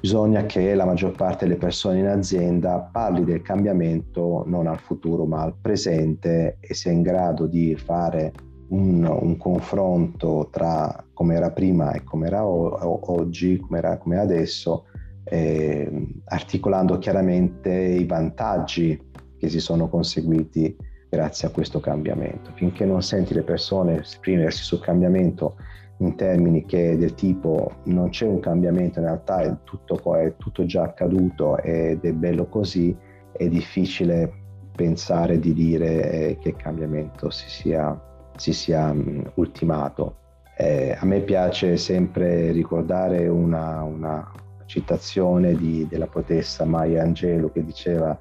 bisogna 0.00 0.44
che 0.44 0.72
la 0.76 0.84
maggior 0.84 1.16
parte 1.16 1.46
delle 1.46 1.58
persone 1.58 1.98
in 1.98 2.06
azienda 2.06 2.88
parli 2.92 3.24
del 3.24 3.42
cambiamento 3.42 4.44
non 4.46 4.68
al 4.68 4.78
futuro 4.78 5.24
ma 5.24 5.42
al 5.42 5.56
presente 5.60 6.58
e 6.60 6.72
sia 6.72 6.92
in 6.92 7.02
grado 7.02 7.46
di 7.46 7.74
fare 7.74 8.32
un, 8.68 9.04
un 9.04 9.36
confronto 9.36 10.48
tra 10.48 11.04
come 11.12 11.34
era 11.34 11.50
prima 11.50 11.90
e 11.90 12.04
come 12.04 12.28
era 12.28 12.46
oggi, 12.46 13.58
come 13.58 13.78
era, 13.78 13.98
adesso 14.20 14.84
eh, 15.28 15.90
articolando 16.24 16.98
chiaramente 16.98 17.70
i 17.72 18.04
vantaggi 18.04 19.00
che 19.38 19.48
si 19.48 19.60
sono 19.60 19.88
conseguiti 19.88 20.76
grazie 21.08 21.48
a 21.48 21.50
questo 21.50 21.80
cambiamento. 21.80 22.50
Finché 22.54 22.84
non 22.84 23.02
senti 23.02 23.34
le 23.34 23.42
persone 23.42 24.00
esprimersi 24.00 24.62
sul 24.62 24.80
cambiamento 24.80 25.56
in 25.98 26.14
termini 26.14 26.64
che 26.64 26.96
del 26.96 27.14
tipo 27.14 27.76
non 27.84 28.10
c'è 28.10 28.26
un 28.26 28.40
cambiamento, 28.40 28.98
in 28.98 29.06
realtà 29.06 29.40
è 29.40 29.56
tutto, 29.64 30.14
è 30.14 30.36
tutto 30.36 30.66
già 30.66 30.82
accaduto 30.82 31.58
ed 31.58 32.04
è 32.04 32.12
bello 32.12 32.46
così, 32.46 32.94
è 33.32 33.48
difficile 33.48 34.44
pensare 34.74 35.38
di 35.38 35.54
dire 35.54 36.10
eh, 36.10 36.38
che 36.38 36.50
il 36.50 36.56
cambiamento 36.56 37.30
si 37.30 37.48
sia, 37.48 37.98
si 38.36 38.52
sia 38.52 38.94
ultimato. 39.34 40.16
Eh, 40.58 40.96
a 40.98 41.04
me 41.04 41.20
piace 41.20 41.76
sempre 41.76 42.50
ricordare 42.52 43.28
una, 43.28 43.82
una, 43.82 44.30
citazione 44.66 45.54
di, 45.54 45.86
della 45.88 46.06
poetessa 46.06 46.64
Maya 46.64 47.02
Angelou 47.02 47.50
che 47.50 47.64
diceva 47.64 48.18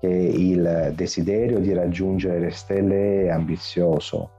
che 0.00 0.08
il 0.08 0.92
desiderio 0.94 1.60
di 1.60 1.72
raggiungere 1.72 2.38
le 2.38 2.50
stelle 2.50 3.24
è 3.24 3.28
ambizioso, 3.28 4.30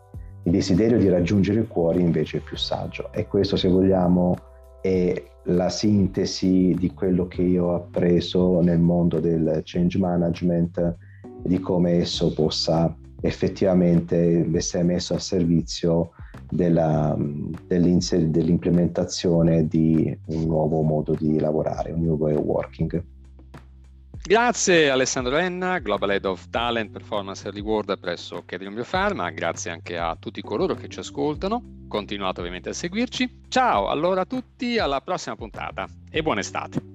il 0.43 0.51
desiderio 0.51 0.97
di 0.97 1.09
raggiungere 1.09 1.59
il 1.59 1.67
cuore 1.67 1.99
invece 1.99 2.37
è 2.37 2.41
più 2.41 2.57
saggio. 2.57 3.11
E 3.11 3.27
questo, 3.27 3.55
se 3.55 3.67
vogliamo, 3.67 4.35
è 4.81 5.23
la 5.45 5.69
sintesi 5.69 6.75
di 6.77 6.93
quello 6.93 7.27
che 7.27 7.41
io 7.41 7.65
ho 7.65 7.75
appreso 7.75 8.61
nel 8.61 8.79
mondo 8.79 9.19
del 9.19 9.61
change 9.63 9.97
management, 9.97 10.97
di 11.43 11.59
come 11.59 11.99
esso 11.99 12.33
possa 12.33 12.95
effettivamente 13.21 14.47
essere 14.53 14.83
messo 14.83 15.15
a 15.15 15.19
servizio 15.19 16.11
della, 16.55 17.15
dell'implementazione 17.67 19.67
di 19.67 20.17
un 20.27 20.45
nuovo 20.45 20.81
modo 20.81 21.13
di 21.13 21.39
lavorare, 21.39 21.91
un 21.91 22.01
new 22.01 22.17
way 22.17 22.35
of 22.35 22.43
working. 22.43 23.03
Grazie 24.27 24.89
Alessandro 24.89 25.37
Enna, 25.37 25.77
Global 25.77 26.09
Head 26.09 26.25
of 26.25 26.49
Talent 26.49 26.89
Performance 26.89 27.45
and 27.45 27.55
Reward 27.55 27.99
presso 27.99 28.41
Kedrion 28.43 28.73
Biopharma, 28.73 29.29
grazie 29.29 29.69
anche 29.69 29.99
a 29.99 30.17
tutti 30.19 30.41
coloro 30.41 30.73
che 30.73 30.87
ci 30.87 30.97
ascoltano, 30.97 31.83
continuate 31.87 32.39
ovviamente 32.39 32.69
a 32.69 32.73
seguirci. 32.73 33.41
Ciao 33.49 33.87
allora 33.87 34.21
a 34.21 34.25
tutti, 34.25 34.79
alla 34.79 34.99
prossima 35.01 35.35
puntata 35.35 35.87
e 36.09 36.23
buona 36.23 36.39
estate. 36.39 36.94